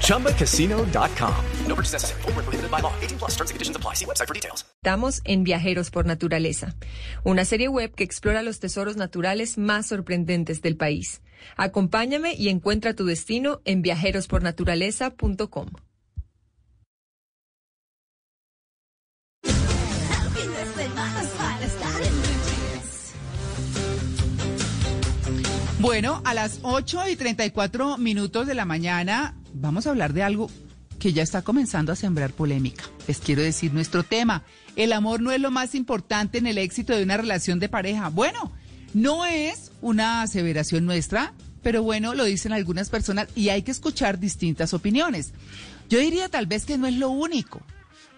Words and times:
ChumbaCasino.com. 0.00 1.34
No 1.66 1.74
purchase 1.74 1.92
necessary. 1.92 2.22
Full 2.22 2.32
prohibited 2.32 2.70
by 2.70 2.80
law. 2.80 2.92
18 3.00 3.18
plus 3.18 3.32
terms 3.32 3.50
and 3.50 3.56
conditions 3.56 3.76
apply. 3.76 3.94
See 3.94 4.06
website 4.06 4.28
for 4.28 4.34
details. 4.34 4.64
Estamos 4.84 5.22
en 5.24 5.44
Viajeros 5.44 5.90
por 5.90 6.04
Naturaleza, 6.04 6.74
una 7.24 7.44
serie 7.44 7.68
web 7.68 7.94
que 7.94 8.04
explora 8.04 8.42
los 8.42 8.60
tesoros 8.60 8.96
naturales 8.96 9.56
más 9.56 9.86
sorprendentes 9.86 10.60
del 10.60 10.76
país. 10.76 11.22
Acompáñame 11.56 12.34
y 12.34 12.50
encuentra 12.50 12.94
tu 12.94 13.06
destino 13.06 13.62
en 13.64 13.80
viajerospornaturaleza.com. 13.82 15.68
Bueno, 25.84 26.22
a 26.24 26.32
las 26.32 26.60
8 26.62 27.10
y 27.10 27.16
34 27.16 27.98
minutos 27.98 28.46
de 28.46 28.54
la 28.54 28.64
mañana 28.64 29.34
vamos 29.52 29.86
a 29.86 29.90
hablar 29.90 30.14
de 30.14 30.22
algo 30.22 30.50
que 30.98 31.12
ya 31.12 31.22
está 31.22 31.42
comenzando 31.42 31.92
a 31.92 31.94
sembrar 31.94 32.32
polémica. 32.32 32.84
Les 33.06 33.18
quiero 33.18 33.42
decir 33.42 33.74
nuestro 33.74 34.02
tema. 34.02 34.44
El 34.76 34.94
amor 34.94 35.20
no 35.20 35.30
es 35.30 35.42
lo 35.42 35.50
más 35.50 35.74
importante 35.74 36.38
en 36.38 36.46
el 36.46 36.56
éxito 36.56 36.96
de 36.96 37.02
una 37.02 37.18
relación 37.18 37.60
de 37.60 37.68
pareja. 37.68 38.08
Bueno, 38.08 38.50
no 38.94 39.26
es 39.26 39.72
una 39.82 40.22
aseveración 40.22 40.86
nuestra, 40.86 41.34
pero 41.62 41.82
bueno, 41.82 42.14
lo 42.14 42.24
dicen 42.24 42.54
algunas 42.54 42.88
personas 42.88 43.28
y 43.34 43.50
hay 43.50 43.60
que 43.60 43.72
escuchar 43.72 44.18
distintas 44.18 44.72
opiniones. 44.72 45.34
Yo 45.90 45.98
diría 45.98 46.30
tal 46.30 46.46
vez 46.46 46.64
que 46.64 46.78
no 46.78 46.86
es 46.86 46.94
lo 46.94 47.10
único, 47.10 47.60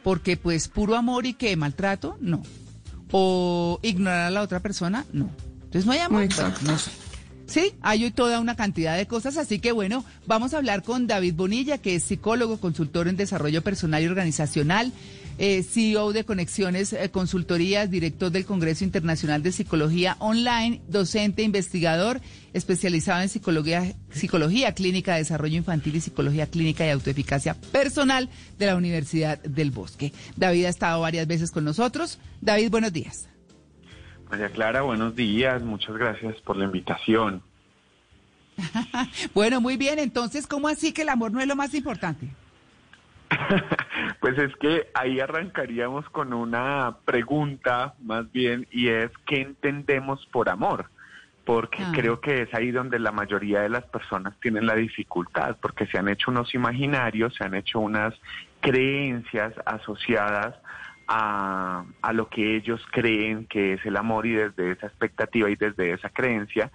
porque 0.04 0.36
pues 0.36 0.68
puro 0.68 0.94
amor 0.94 1.26
y 1.26 1.34
que 1.34 1.56
maltrato, 1.56 2.16
no. 2.20 2.44
O 3.10 3.80
ignorar 3.82 4.28
a 4.28 4.30
la 4.30 4.42
otra 4.42 4.60
persona, 4.60 5.04
no. 5.12 5.30
Entonces 5.64 5.84
no 5.84 5.90
hay 5.90 5.98
amor. 5.98 6.22
Exacto. 6.22 6.60
No 6.62 6.78
sé. 6.78 6.92
Sí, 7.46 7.72
hay 7.80 8.10
toda 8.10 8.40
una 8.40 8.56
cantidad 8.56 8.96
de 8.96 9.06
cosas, 9.06 9.36
así 9.36 9.60
que 9.60 9.72
bueno, 9.72 10.04
vamos 10.26 10.52
a 10.52 10.58
hablar 10.58 10.82
con 10.82 11.06
David 11.06 11.34
Bonilla, 11.34 11.78
que 11.78 11.94
es 11.94 12.04
psicólogo, 12.04 12.58
consultor 12.58 13.06
en 13.08 13.16
desarrollo 13.16 13.62
personal 13.62 14.02
y 14.02 14.06
organizacional, 14.06 14.92
eh, 15.38 15.62
CEO 15.62 16.12
de 16.12 16.24
Conexiones 16.24 16.92
eh, 16.92 17.10
Consultorías, 17.10 17.90
director 17.90 18.32
del 18.32 18.46
Congreso 18.46 18.84
Internacional 18.84 19.42
de 19.42 19.52
Psicología 19.52 20.16
Online, 20.18 20.80
docente, 20.88 21.42
investigador, 21.42 22.20
especializado 22.52 23.22
en 23.22 23.28
psicología, 23.28 23.94
psicología 24.10 24.72
clínica, 24.72 25.16
desarrollo 25.16 25.56
infantil 25.56 25.96
y 25.96 26.00
psicología 26.00 26.46
clínica 26.46 26.86
y 26.86 26.90
autoeficacia 26.90 27.54
personal 27.54 28.28
de 28.58 28.66
la 28.66 28.76
Universidad 28.76 29.38
del 29.42 29.70
Bosque. 29.70 30.12
David 30.36 30.64
ha 30.64 30.70
estado 30.70 31.00
varias 31.00 31.26
veces 31.26 31.50
con 31.50 31.64
nosotros. 31.64 32.18
David, 32.40 32.70
buenos 32.70 32.92
días. 32.92 33.28
María 34.30 34.48
Clara, 34.50 34.82
buenos 34.82 35.14
días. 35.14 35.62
Muchas 35.62 35.96
gracias 35.96 36.36
por 36.42 36.56
la 36.56 36.64
invitación. 36.64 37.42
bueno, 39.34 39.60
muy 39.60 39.76
bien. 39.76 39.98
Entonces, 39.98 40.46
¿cómo 40.46 40.68
así 40.68 40.92
que 40.92 41.02
el 41.02 41.08
amor 41.10 41.32
no 41.32 41.40
es 41.40 41.46
lo 41.46 41.56
más 41.56 41.74
importante? 41.74 42.28
pues 44.20 44.38
es 44.38 44.54
que 44.56 44.88
ahí 44.94 45.20
arrancaríamos 45.20 46.08
con 46.10 46.32
una 46.32 46.96
pregunta 47.04 47.94
más 48.02 48.30
bien 48.32 48.66
y 48.70 48.88
es 48.88 49.10
¿qué 49.26 49.42
entendemos 49.42 50.24
por 50.32 50.48
amor? 50.48 50.86
Porque 51.44 51.82
Ah. 51.82 51.92
creo 51.94 52.20
que 52.20 52.42
es 52.42 52.54
ahí 52.54 52.70
donde 52.72 52.98
la 52.98 53.12
mayoría 53.12 53.60
de 53.60 53.68
las 53.68 53.84
personas 53.84 54.34
tienen 54.40 54.66
la 54.66 54.74
dificultad, 54.74 55.56
porque 55.60 55.86
se 55.86 55.98
han 55.98 56.08
hecho 56.08 56.30
unos 56.30 56.54
imaginarios, 56.54 57.34
se 57.34 57.44
han 57.44 57.54
hecho 57.54 57.78
unas 57.78 58.14
creencias 58.60 59.52
asociadas 59.64 60.54
a, 61.08 61.84
a 62.02 62.12
lo 62.12 62.28
que 62.28 62.56
ellos 62.56 62.80
creen 62.90 63.46
que 63.46 63.74
es 63.74 63.86
el 63.86 63.96
amor 63.96 64.26
y 64.26 64.32
desde 64.32 64.72
esa 64.72 64.86
expectativa 64.86 65.50
y 65.50 65.56
desde 65.56 65.92
esa 65.92 66.08
creencia 66.10 66.70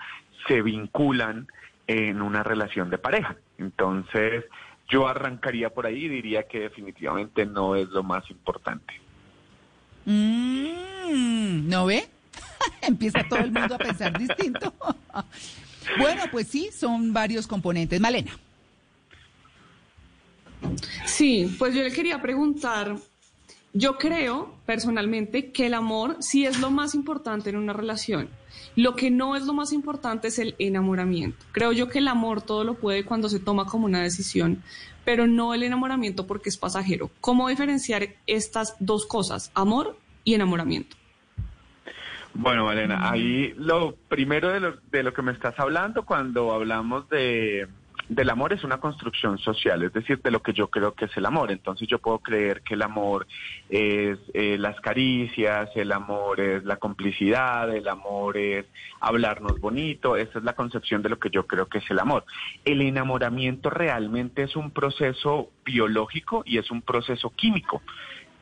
se 0.47 0.61
vinculan 0.61 1.47
en 1.87 2.21
una 2.21 2.43
relación 2.43 2.89
de 2.89 2.97
pareja. 2.97 3.35
Entonces, 3.57 4.45
yo 4.89 5.07
arrancaría 5.07 5.69
por 5.69 5.85
ahí 5.85 6.05
y 6.05 6.09
diría 6.09 6.43
que 6.43 6.59
definitivamente 6.59 7.45
no 7.45 7.75
es 7.75 7.89
lo 7.89 8.03
más 8.03 8.29
importante. 8.29 8.93
Mm, 10.05 11.69
¿No 11.69 11.85
ve? 11.85 12.07
Empieza 12.81 13.23
todo 13.27 13.39
el 13.39 13.51
mundo 13.51 13.75
a 13.75 13.77
pensar 13.77 14.17
distinto. 14.17 14.73
bueno, 15.99 16.23
pues 16.31 16.47
sí, 16.47 16.69
son 16.71 17.13
varios 17.13 17.47
componentes. 17.47 17.99
Malena. 17.99 18.31
Sí, 21.05 21.55
pues 21.57 21.73
yo 21.73 21.83
le 21.83 21.91
quería 21.91 22.21
preguntar, 22.21 22.95
yo 23.73 23.97
creo 23.97 24.53
personalmente 24.65 25.51
que 25.51 25.67
el 25.67 25.73
amor 25.73 26.17
sí 26.19 26.45
es 26.45 26.59
lo 26.59 26.71
más 26.71 26.93
importante 26.95 27.49
en 27.49 27.55
una 27.55 27.73
relación. 27.73 28.29
Lo 28.75 28.95
que 28.95 29.11
no 29.11 29.35
es 29.35 29.45
lo 29.45 29.53
más 29.53 29.73
importante 29.73 30.27
es 30.27 30.39
el 30.39 30.55
enamoramiento. 30.59 31.45
Creo 31.51 31.71
yo 31.71 31.87
que 31.89 31.99
el 31.99 32.07
amor 32.07 32.41
todo 32.41 32.63
lo 32.63 32.75
puede 32.75 33.05
cuando 33.05 33.29
se 33.29 33.39
toma 33.39 33.65
como 33.65 33.85
una 33.85 34.01
decisión, 34.01 34.61
pero 35.05 35.27
no 35.27 35.53
el 35.53 35.63
enamoramiento 35.63 36.27
porque 36.27 36.49
es 36.49 36.57
pasajero. 36.57 37.11
¿Cómo 37.21 37.49
diferenciar 37.49 38.09
estas 38.27 38.75
dos 38.79 39.05
cosas, 39.05 39.51
amor 39.55 39.97
y 40.23 40.33
enamoramiento? 40.33 40.97
Bueno, 42.33 42.65
Valena, 42.65 43.09
ahí 43.11 43.53
lo 43.57 43.95
primero 44.07 44.49
de 44.49 44.61
lo, 44.61 44.77
de 44.89 45.03
lo 45.03 45.13
que 45.13 45.21
me 45.21 45.33
estás 45.33 45.59
hablando 45.59 46.05
cuando 46.05 46.53
hablamos 46.53 47.09
de, 47.09 47.67
del 48.09 48.29
amor 48.29 48.53
es 48.53 48.63
una 48.63 48.79
construcción 48.79 49.37
social, 49.37 49.83
es 49.83 49.93
decir, 49.93 50.21
de 50.21 50.31
lo 50.31 50.41
que 50.41 50.53
yo 50.53 50.69
creo 50.69 50.93
que 50.93 51.05
es 51.05 51.17
el 51.17 51.25
amor. 51.25 51.51
Entonces 51.51 51.87
yo 51.87 51.99
puedo 51.99 52.19
creer 52.19 52.61
que 52.61 52.73
el 52.73 52.81
amor 52.81 53.27
es 53.69 54.19
eh, 54.33 54.57
las 54.57 54.79
caricias, 54.81 55.69
el 55.75 55.91
amor 55.91 56.39
es 56.39 56.63
la 56.63 56.77
complicidad, 56.77 57.73
el 57.73 57.87
amor 57.87 58.37
es 58.37 58.65
hablarnos 58.99 59.59
bonito, 59.59 60.15
esa 60.15 60.39
es 60.39 60.43
la 60.43 60.53
concepción 60.53 61.01
de 61.01 61.09
lo 61.09 61.19
que 61.19 61.29
yo 61.29 61.47
creo 61.47 61.67
que 61.67 61.79
es 61.79 61.89
el 61.89 61.99
amor. 61.99 62.25
El 62.65 62.81
enamoramiento 62.81 63.69
realmente 63.69 64.43
es 64.43 64.55
un 64.55 64.71
proceso 64.71 65.49
biológico 65.63 66.43
y 66.45 66.57
es 66.57 66.69
un 66.71 66.81
proceso 66.81 67.31
químico. 67.31 67.81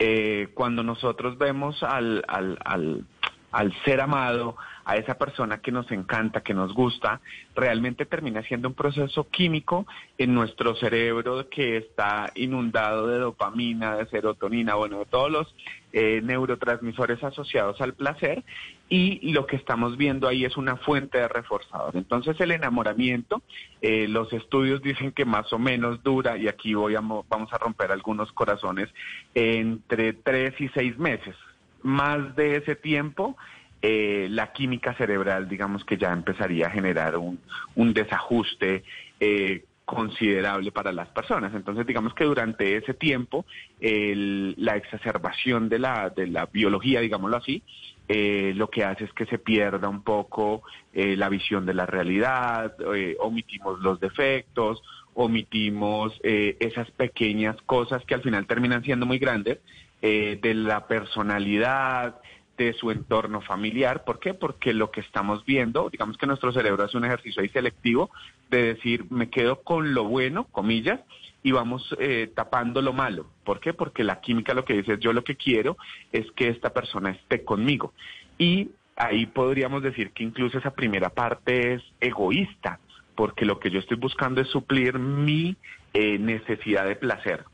Eh, 0.02 0.48
cuando 0.53 0.81
nosotros 0.81 1.38
vemos 1.38 1.84
al, 1.84 2.24
al, 2.30 2.58
al 2.64 3.03
al 3.52 3.74
ser 3.84 4.02
amado, 4.02 4.56
a 4.90 4.96
esa 4.96 5.20
persona 5.20 5.60
que 5.60 5.72
nos 5.72 5.92
encanta, 5.92 6.42
que 6.42 6.56
nos 6.56 6.74
gusta, 6.74 7.22
realmente 7.56 8.08
termina 8.08 8.42
siendo 8.42 8.70
un 8.70 8.74
proceso 8.74 9.28
químico 9.30 9.86
en 10.18 10.34
nuestro 10.34 10.76
cerebro 10.76 11.48
que 11.48 11.78
está 11.78 12.32
inundado 12.34 13.06
de 13.06 13.20
dopamina, 13.20 13.96
de 13.98 14.08
serotonina, 14.08 14.74
bueno, 14.74 14.98
de 14.98 15.06
todos 15.06 15.30
los 15.30 15.56
eh, 15.94 16.22
neurotransmisores 16.24 17.24
asociados 17.24 17.80
al 17.82 17.94
placer 17.94 18.44
y 18.90 19.32
lo 19.32 19.46
que 19.46 19.58
estamos 19.58 19.96
viendo 19.96 20.28
ahí 20.28 20.44
es 20.44 20.58
una 20.58 20.76
fuente 20.78 21.20
de 21.20 21.28
reforzador. 21.28 21.96
Entonces 21.96 22.40
el 22.42 22.50
enamoramiento, 22.50 23.44
eh, 23.84 24.08
los 24.08 24.34
estudios 24.34 24.81
dicen 24.81 25.12
que 25.12 25.26
más 25.26 25.54
o 25.54 25.60
menos 25.60 26.02
dura, 26.02 26.36
y 26.36 26.48
aquí 26.48 26.74
voy 26.74 26.96
a, 26.96 27.02
vamos 27.02 27.54
a 27.54 27.60
romper 27.60 27.92
algunos 27.92 28.31
corazones, 28.31 28.90
entre 29.36 30.14
tres 30.14 30.60
y 30.60 30.68
seis 30.70 30.98
meses 30.98 31.36
más 31.84 32.35
de 32.35 32.57
ese 32.57 32.75
tiempo, 32.75 33.38
eh, 33.81 34.28
la 34.29 34.51
química 34.51 34.94
cerebral, 34.95 35.47
digamos 35.47 35.85
que 35.85 35.97
ya 35.97 36.12
empezaría 36.12 36.67
a 36.67 36.72
generar 36.72 37.17
un, 37.17 37.40
un 37.75 37.94
desajuste 37.94 38.84
eh, 39.19 39.63
considerable 39.85 40.72
para 40.72 40.91
las 40.91 41.07
personas. 41.09 41.53
Entonces, 41.56 41.88
digamos 41.88 42.13
que 42.13 42.23
durante 42.23 42.78
ese 42.78 42.94
tiempo, 42.94 43.45
el, 43.79 44.53
la 44.57 44.75
exacerbación 44.75 45.68
de 45.68 45.79
la, 45.79 46.09
de 46.12 46.28
la 46.28 46.45
biología, 46.45 47.00
digámoslo 47.00 47.38
así, 47.38 47.63
eh, 48.07 48.54
lo 48.56 48.69
que 48.69 48.83
hace 48.83 49.06
es 49.06 49.13
que 49.13 49.25
se 49.27 49.38
pierda 49.38 49.88
un 49.88 50.04
poco 50.04 50.63
eh, 50.94 51.15
la 51.15 51.30
visión 51.30 51.65
de 51.65 51.75
la 51.75 51.86
realidad, 51.86 52.75
eh, 52.95 53.15
omitimos 53.19 53.80
los 53.81 54.00
defectos, 54.00 54.81
omitimos 55.13 56.13
esas 56.24 56.89
pequeñas 56.92 57.57
cosas 57.65 58.06
que 58.06 58.13
al 58.13 58.21
final 58.21 58.45
terminan 58.48 58.83
siendo 58.83 59.06
muy 59.06 59.18
grandes 59.18 59.57
eh, 60.01 60.40
de 60.42 60.54
la 60.54 60.88
personalidad, 60.88 62.16
de 62.57 62.74
su 62.74 62.92
entorno 62.92 63.42
familiar. 63.42 64.04
¿Por 64.04 64.19
qué? 64.19 64.34
Porque 64.34 64.74
lo 64.74 64.92
que 64.92 65.00
estamos 65.00 65.46
viendo, 65.46 65.90
digamos 65.90 66.18
que 66.18 66.28
nuestro 66.28 66.51
cerebro 66.51 66.84
hace 66.84 66.98
un 66.98 67.06
ejercicio 67.06 67.42
ahí 67.42 67.50
selectivo 67.50 68.12
de 68.50 68.74
decir, 68.74 69.06
me 69.10 69.30
quedo 69.30 69.62
con 69.62 69.94
lo 69.94 70.04
bueno, 70.04 70.44
comillas, 70.51 71.00
y 71.42 71.51
vamos 71.51 71.96
eh, 72.00 72.30
tapando 72.36 72.81
lo 72.81 72.94
malo. 72.94 73.28
¿Por 73.46 73.60
qué? 73.60 73.74
Porque 73.74 74.04
la 74.04 74.19
química 74.19 74.54
lo 74.54 74.66
que 74.66 74.74
dice 74.74 74.94
es, 74.94 75.00
yo 75.00 75.13
lo 75.13 75.24
que 75.24 75.38
quiero 75.38 75.78
es 76.12 76.30
que 76.31 76.50
esta 76.50 76.74
persona 76.74 77.12
esté 77.12 77.44
conmigo. 77.44 77.94
Y 78.38 78.72
ahí 78.98 79.25
podríamos 79.25 79.81
decir 79.81 80.12
que 80.12 80.24
incluso 80.24 80.57
esa 80.57 80.72
primera 80.72 81.10
parte 81.10 81.75
es 81.75 81.84
egoísta, 82.02 82.80
porque 83.16 83.45
lo 83.45 83.60
que 83.60 83.72
yo 83.72 83.80
estoy 83.80 83.98
buscando 83.98 84.42
es 84.42 84.50
suplir 84.50 85.00
mi 85.00 85.56
eh, 85.94 86.19
necesidad 86.19 86.86
de 86.86 86.98
placer. 86.98 87.45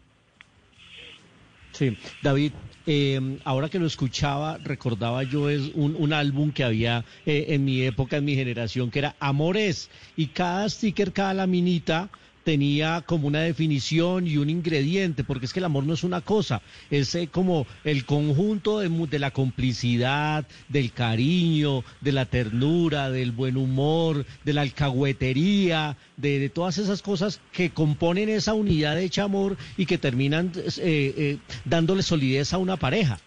Sí, 1.75 1.97
David, 2.21 2.53
eh, 2.85 3.19
ahora 3.43 3.67
que 3.67 3.79
lo 3.79 3.85
escuchaba, 3.85 4.57
recordaba 4.63 5.23
yo 5.23 5.49
es 5.49 5.63
un, 5.73 5.93
un 5.97 6.13
álbum 6.13 6.53
que 6.53 6.63
había 6.63 7.03
eh, 7.25 7.47
en 7.49 7.65
mi 7.65 7.81
época, 7.81 8.15
en 8.15 8.23
mi 8.23 8.33
generación, 8.33 8.89
que 8.89 8.99
era 8.99 9.17
Amores, 9.19 9.91
y 10.15 10.29
cada 10.29 10.69
sticker, 10.69 11.11
cada 11.11 11.33
laminita 11.33 12.11
tenía 12.45 13.01
como 13.01 13.27
una 13.27 13.41
definición 13.41 14.27
y 14.27 14.37
un 14.37 14.49
ingrediente, 14.49 15.23
porque 15.23 15.47
es 15.47 15.51
que 15.51 15.59
el 15.59 15.65
amor 15.65 15.83
no 15.83 15.95
es 15.95 16.03
una 16.03 16.21
cosa, 16.21 16.61
es 16.91 17.13
eh, 17.15 17.27
como 17.29 17.65
el 17.83 18.05
conjunto 18.05 18.79
de, 18.79 18.87
de 19.07 19.19
la 19.19 19.31
complicidad, 19.31 20.47
del 20.69 20.91
cariño, 20.91 21.83
de 22.01 22.11
la 22.11 22.25
ternura, 22.25 23.09
del 23.09 23.31
buen 23.31 23.57
humor, 23.57 24.25
de 24.43 24.53
la 24.53 24.61
alcahuetería, 24.61 25.97
de, 26.17 26.39
de 26.39 26.49
todas 26.49 26.77
esas 26.77 27.01
cosas 27.01 27.41
que 27.51 27.71
componen 27.71 28.29
esa 28.29 28.53
unidad 28.53 28.99
hecha 28.99 29.23
amor 29.23 29.57
y 29.75 29.87
que 29.87 29.97
terminan 29.97 30.51
eh, 30.55 31.13
eh, 31.17 31.37
dándole 31.65 32.03
solidez 32.03 32.53
a 32.53 32.59
una 32.59 32.77
pareja. 32.77 33.17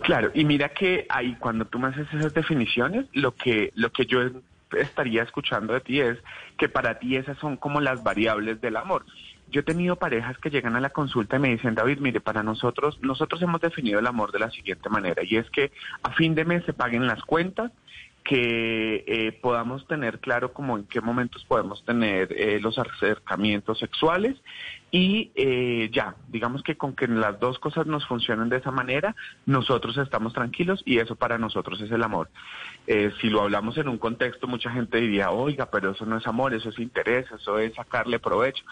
Claro, 0.00 0.30
y 0.32 0.44
mira 0.44 0.70
que 0.70 1.06
ahí 1.10 1.36
cuando 1.38 1.66
tú 1.66 1.78
me 1.78 1.88
haces 1.88 2.06
esas 2.14 2.32
definiciones, 2.32 3.04
lo 3.12 3.34
que, 3.34 3.70
lo 3.74 3.92
que 3.92 4.06
yo 4.06 4.20
estaría 4.72 5.22
escuchando 5.22 5.72
de 5.72 5.80
ti 5.80 6.00
es 6.00 6.18
que 6.56 6.68
para 6.68 6.98
ti 6.98 7.16
esas 7.16 7.38
son 7.38 7.56
como 7.56 7.80
las 7.80 8.02
variables 8.02 8.60
del 8.60 8.76
amor. 8.76 9.04
Yo 9.50 9.60
he 9.60 9.64
tenido 9.64 9.96
parejas 9.96 10.36
que 10.38 10.50
llegan 10.50 10.76
a 10.76 10.80
la 10.80 10.90
consulta 10.90 11.36
y 11.36 11.38
me 11.38 11.48
dicen, 11.48 11.74
David, 11.74 11.98
mire, 12.00 12.20
para 12.20 12.42
nosotros, 12.42 12.98
nosotros 13.00 13.40
hemos 13.40 13.60
definido 13.60 13.98
el 13.98 14.06
amor 14.06 14.30
de 14.30 14.40
la 14.40 14.50
siguiente 14.50 14.90
manera, 14.90 15.22
y 15.24 15.36
es 15.36 15.48
que 15.50 15.72
a 16.02 16.10
fin 16.12 16.34
de 16.34 16.44
mes 16.44 16.64
se 16.66 16.74
paguen 16.74 17.06
las 17.06 17.22
cuentas, 17.22 17.72
que 18.28 19.04
eh, 19.06 19.32
podamos 19.40 19.86
tener 19.86 20.18
claro 20.18 20.52
como 20.52 20.76
en 20.76 20.84
qué 20.84 21.00
momentos 21.00 21.46
podemos 21.46 21.82
tener 21.86 22.30
eh, 22.30 22.60
los 22.60 22.78
acercamientos 22.78 23.78
sexuales 23.78 24.36
y 24.90 25.30
eh, 25.34 25.88
ya, 25.90 26.14
digamos 26.28 26.62
que 26.62 26.76
con 26.76 26.94
que 26.94 27.08
las 27.08 27.40
dos 27.40 27.58
cosas 27.58 27.86
nos 27.86 28.06
funcionen 28.06 28.50
de 28.50 28.58
esa 28.58 28.70
manera, 28.70 29.16
nosotros 29.46 29.96
estamos 29.96 30.34
tranquilos 30.34 30.82
y 30.84 30.98
eso 30.98 31.16
para 31.16 31.38
nosotros 31.38 31.80
es 31.80 31.90
el 31.90 32.02
amor. 32.02 32.28
Eh, 32.86 33.12
si 33.18 33.30
lo 33.30 33.40
hablamos 33.40 33.78
en 33.78 33.88
un 33.88 33.96
contexto, 33.96 34.46
mucha 34.46 34.70
gente 34.72 34.98
diría, 34.98 35.30
oiga, 35.30 35.70
pero 35.70 35.92
eso 35.92 36.04
no 36.04 36.18
es 36.18 36.26
amor, 36.26 36.52
eso 36.52 36.68
es 36.68 36.78
interés, 36.78 37.24
eso 37.32 37.58
es 37.58 37.74
sacarle 37.74 38.18
provecho 38.18 38.62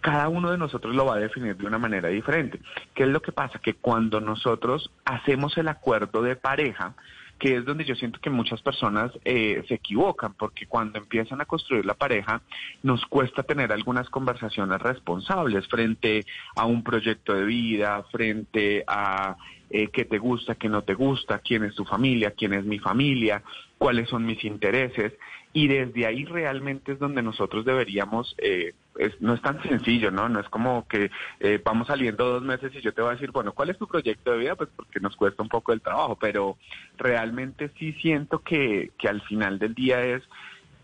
cada 0.00 0.28
uno 0.28 0.50
de 0.50 0.58
nosotros 0.58 0.94
lo 0.94 1.06
va 1.06 1.14
a 1.14 1.18
definir 1.18 1.56
de 1.56 1.66
una 1.66 1.78
manera 1.78 2.10
diferente. 2.10 2.60
¿Qué 2.94 3.04
es 3.04 3.08
lo 3.08 3.22
que 3.22 3.32
pasa? 3.32 3.58
Que 3.58 3.72
cuando 3.72 4.20
nosotros 4.20 4.90
hacemos 5.06 5.56
el 5.56 5.66
acuerdo 5.66 6.20
de 6.20 6.36
pareja, 6.36 6.94
que 7.38 7.56
es 7.56 7.64
donde 7.64 7.84
yo 7.84 7.94
siento 7.94 8.20
que 8.20 8.30
muchas 8.30 8.62
personas 8.62 9.12
eh, 9.24 9.62
se 9.68 9.74
equivocan, 9.74 10.34
porque 10.34 10.66
cuando 10.66 10.98
empiezan 10.98 11.40
a 11.40 11.44
construir 11.44 11.84
la 11.84 11.94
pareja, 11.94 12.40
nos 12.82 13.04
cuesta 13.06 13.42
tener 13.42 13.72
algunas 13.72 14.08
conversaciones 14.08 14.80
responsables 14.80 15.66
frente 15.68 16.24
a 16.56 16.66
un 16.66 16.82
proyecto 16.82 17.34
de 17.34 17.44
vida, 17.44 18.02
frente 18.10 18.84
a 18.86 19.36
eh, 19.70 19.88
qué 19.88 20.04
te 20.04 20.18
gusta, 20.18 20.54
qué 20.54 20.68
no 20.68 20.82
te 20.82 20.94
gusta, 20.94 21.40
quién 21.40 21.64
es 21.64 21.74
tu 21.74 21.84
familia, 21.84 22.30
quién 22.30 22.52
es 22.54 22.64
mi 22.64 22.78
familia, 22.78 23.42
cuáles 23.78 24.08
son 24.08 24.24
mis 24.24 24.44
intereses. 24.44 25.12
Y 25.52 25.68
desde 25.68 26.06
ahí 26.06 26.24
realmente 26.24 26.92
es 26.92 26.98
donde 26.98 27.22
nosotros 27.22 27.64
deberíamos, 27.64 28.34
eh, 28.38 28.74
es- 28.98 29.20
no 29.20 29.34
es 29.34 29.42
tan 29.42 29.62
sencillo, 29.62 30.10
¿no? 30.10 30.28
No 30.28 30.40
es 30.40 30.48
como 30.48 30.86
que 30.88 31.10
eh, 31.40 31.60
vamos 31.64 31.86
saliendo 31.88 32.24
dos 32.24 32.42
meses 32.42 32.72
y 32.74 32.80
yo 32.80 32.92
te 32.92 33.02
voy 33.02 33.10
a 33.10 33.14
decir, 33.14 33.30
bueno, 33.32 33.52
¿cuál 33.52 33.70
es 33.70 33.78
tu 33.78 33.86
proyecto 33.86 34.32
de 34.32 34.38
vida? 34.38 34.54
Pues 34.54 34.68
porque 34.74 35.00
nos 35.00 35.16
cuesta 35.16 35.42
un 35.42 35.48
poco 35.48 35.72
el 35.72 35.80
trabajo, 35.80 36.16
pero 36.20 36.56
realmente 36.98 37.70
sí 37.78 37.92
siento 37.94 38.40
que, 38.40 38.90
que 38.98 39.08
al 39.08 39.20
final 39.22 39.58
del 39.58 39.74
día 39.74 40.04
es 40.04 40.22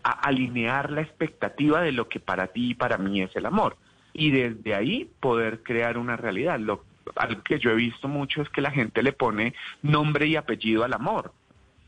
a- 0.03 0.27
alinear 0.27 0.91
la 0.91 1.01
expectativa 1.01 1.81
de 1.81 1.91
lo 1.91 2.07
que 2.09 2.19
para 2.19 2.47
ti 2.47 2.71
y 2.71 2.73
para 2.75 2.97
mí 2.97 3.21
es 3.21 3.35
el 3.35 3.45
amor. 3.45 3.77
Y 4.13 4.31
desde 4.31 4.75
ahí 4.75 5.09
poder 5.19 5.63
crear 5.63 5.97
una 5.97 6.17
realidad. 6.17 6.59
Lo, 6.59 6.83
algo 7.15 7.41
que 7.43 7.59
yo 7.59 7.71
he 7.71 7.75
visto 7.75 8.07
mucho 8.07 8.41
es 8.41 8.49
que 8.49 8.61
la 8.61 8.71
gente 8.71 9.03
le 9.03 9.13
pone 9.13 9.53
nombre 9.81 10.27
y 10.27 10.35
apellido 10.35 10.83
al 10.83 10.93
amor. 10.93 11.31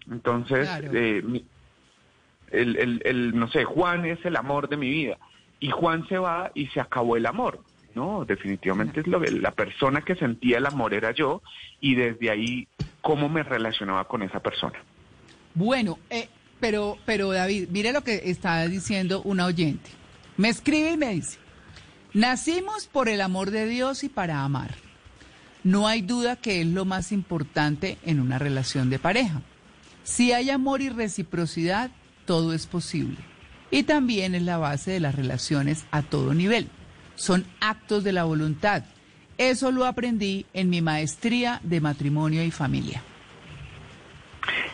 Entonces, 0.09 0.69
Claro. 0.69 0.89
eh, 0.93 1.43
el, 2.51 3.01
el, 3.03 3.37
no 3.37 3.47
sé, 3.49 3.63
Juan 3.65 4.05
es 4.05 4.23
el 4.25 4.35
amor 4.35 4.69
de 4.69 4.77
mi 4.77 4.89
vida. 4.89 5.17
Y 5.63 5.69
Juan 5.71 6.05
se 6.09 6.17
va 6.17 6.51
y 6.53 6.67
se 6.67 6.81
acabó 6.81 7.15
el 7.15 7.25
amor. 7.25 7.61
No, 7.95 8.25
definitivamente 8.25 8.99
es 8.99 9.07
lo 9.07 9.21
que 9.21 9.31
la 9.31 9.51
persona 9.51 10.01
que 10.01 10.13
sentía 10.13 10.57
el 10.57 10.65
amor 10.65 10.93
era 10.93 11.11
yo 11.11 11.41
y 11.79 11.95
desde 11.95 12.29
ahí 12.29 12.67
cómo 12.99 13.29
me 13.29 13.43
relacionaba 13.43 14.05
con 14.05 14.23
esa 14.23 14.41
persona. 14.41 14.77
Bueno, 15.55 15.99
eh, 16.09 16.27
pero, 16.59 16.97
pero 17.05 17.31
David, 17.31 17.69
mire 17.71 17.93
lo 17.93 18.03
que 18.03 18.23
está 18.25 18.67
diciendo 18.67 19.21
una 19.21 19.45
oyente. 19.45 19.89
Me 20.35 20.49
escribe 20.49 20.91
y 20.91 20.97
me 20.97 21.13
dice, 21.13 21.39
nacimos 22.13 22.87
por 22.87 23.07
el 23.07 23.21
amor 23.21 23.49
de 23.49 23.65
Dios 23.65 24.03
y 24.03 24.09
para 24.09 24.43
amar. 24.43 24.71
No 25.63 25.87
hay 25.87 26.01
duda 26.01 26.35
que 26.35 26.59
es 26.59 26.67
lo 26.67 26.83
más 26.83 27.13
importante 27.13 27.97
en 28.03 28.19
una 28.19 28.37
relación 28.37 28.89
de 28.89 28.99
pareja. 28.99 29.41
Si 30.03 30.33
hay 30.33 30.49
amor 30.49 30.81
y 30.81 30.89
reciprocidad, 30.89 31.89
todo 32.25 32.51
es 32.51 32.67
posible. 32.67 33.15
Y 33.73 33.83
también 33.83 34.35
es 34.35 34.43
la 34.43 34.57
base 34.59 34.91
de 34.91 34.99
las 34.99 35.15
relaciones 35.15 35.87
a 35.89 36.03
todo 36.03 36.33
nivel. 36.35 36.67
Son 37.15 37.43
actos 37.59 38.03
de 38.03 38.13
la 38.13 38.23
voluntad. 38.23 38.83
Eso 39.39 39.71
lo 39.71 39.85
aprendí 39.85 40.45
en 40.53 40.69
mi 40.69 40.81
maestría 40.81 41.59
de 41.63 41.81
matrimonio 41.81 42.43
y 42.43 42.51
familia. 42.51 43.01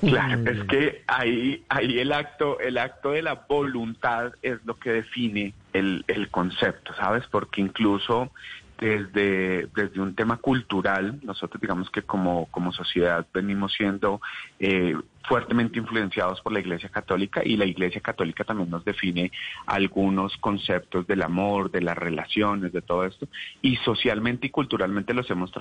Claro, 0.01 0.39
Mm. 0.39 0.47
es 0.47 0.63
que 0.65 1.03
ahí, 1.07 1.63
ahí 1.69 1.99
el 1.99 2.11
acto, 2.11 2.59
el 2.59 2.77
acto 2.77 3.11
de 3.11 3.21
la 3.21 3.45
voluntad 3.47 4.33
es 4.41 4.57
lo 4.65 4.77
que 4.77 4.91
define 4.91 5.53
el, 5.73 6.03
el 6.07 6.29
concepto, 6.29 6.93
¿sabes? 6.95 7.23
Porque 7.31 7.61
incluso 7.61 8.31
desde, 8.79 9.67
desde 9.75 9.99
un 10.01 10.15
tema 10.15 10.37
cultural, 10.37 11.19
nosotros 11.23 11.61
digamos 11.61 11.89
que 11.89 12.01
como, 12.01 12.47
como 12.47 12.71
sociedad 12.71 13.25
venimos 13.33 13.73
siendo 13.73 14.21
eh, 14.59 14.95
fuertemente 15.29 15.77
influenciados 15.77 16.41
por 16.41 16.51
la 16.51 16.59
Iglesia 16.59 16.89
Católica 16.89 17.43
y 17.45 17.55
la 17.55 17.65
Iglesia 17.65 18.01
Católica 18.01 18.43
también 18.43 18.71
nos 18.71 18.83
define 18.83 19.31
algunos 19.67 20.35
conceptos 20.37 21.05
del 21.05 21.21
amor, 21.21 21.69
de 21.69 21.81
las 21.81 21.95
relaciones, 21.95 22.73
de 22.73 22.81
todo 22.81 23.05
esto, 23.05 23.27
y 23.61 23.75
socialmente 23.77 24.47
y 24.47 24.49
culturalmente 24.49 25.13
los 25.13 25.29
hemos 25.29 25.51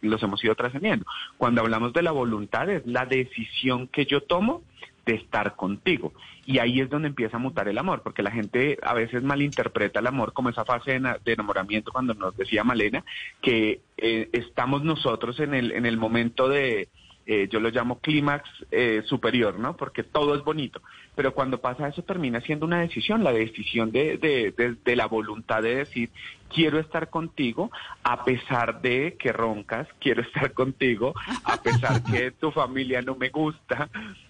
los 0.00 0.22
hemos 0.22 0.44
ido 0.44 0.56
trascendiendo. 0.56 1.06
Cuando 1.38 1.60
hablamos 1.60 1.92
de 1.92 2.02
la 2.02 2.10
voluntad 2.10 2.68
es 2.68 2.84
la 2.84 3.06
decisión 3.06 3.86
que 3.86 4.06
yo 4.06 4.22
tomo 4.22 4.62
de 5.06 5.14
estar 5.14 5.54
contigo. 5.54 6.12
Y 6.44 6.58
ahí 6.58 6.80
es 6.80 6.90
donde 6.90 7.08
empieza 7.08 7.36
a 7.36 7.40
mutar 7.40 7.68
el 7.68 7.78
amor, 7.78 8.02
porque 8.02 8.22
la 8.22 8.32
gente 8.32 8.76
a 8.82 8.94
veces 8.94 9.22
malinterpreta 9.22 10.00
el 10.00 10.06
amor 10.08 10.32
como 10.32 10.48
esa 10.48 10.64
fase 10.64 10.98
de 10.98 11.32
enamoramiento 11.32 11.92
cuando 11.92 12.14
nos 12.14 12.36
decía 12.36 12.64
Malena, 12.64 13.04
que 13.40 13.80
eh, 13.96 14.28
estamos 14.32 14.82
nosotros 14.82 15.38
en 15.38 15.54
el, 15.54 15.70
en 15.70 15.86
el 15.86 15.96
momento 15.96 16.48
de, 16.48 16.88
eh, 17.26 17.48
yo 17.50 17.60
lo 17.60 17.70
llamo 17.70 17.98
clímax 18.00 18.48
eh, 18.70 19.02
superior, 19.06 19.58
¿no? 19.58 19.76
Porque 19.76 20.02
todo 20.02 20.34
es 20.34 20.42
bonito. 20.44 20.80
Pero 21.14 21.34
cuando 21.34 21.60
pasa 21.60 21.88
eso 21.88 22.02
termina 22.02 22.40
siendo 22.40 22.64
una 22.66 22.80
decisión, 22.80 23.22
la 23.22 23.32
decisión 23.32 23.92
de, 23.92 24.16
de, 24.18 24.52
de- 24.56 24.76
de 24.84 24.96
la 24.96 25.06
voluntad 25.06 25.62
de 25.62 25.76
decir, 25.76 26.10
quiero 26.54 26.78
estar 26.78 27.10
contigo 27.10 27.70
a 28.02 28.24
pesar 28.24 28.80
de 28.82 29.16
que 29.18 29.30
roncas, 29.32 29.86
quiero 30.00 30.22
estar 30.22 30.52
contigo 30.52 31.14
a 31.44 31.60
pesar 31.62 32.02
que 32.02 32.30
tu 32.40 32.50
familia 32.50 33.02
no 33.02 33.14
me 33.14 33.28
gusta. 33.28 33.88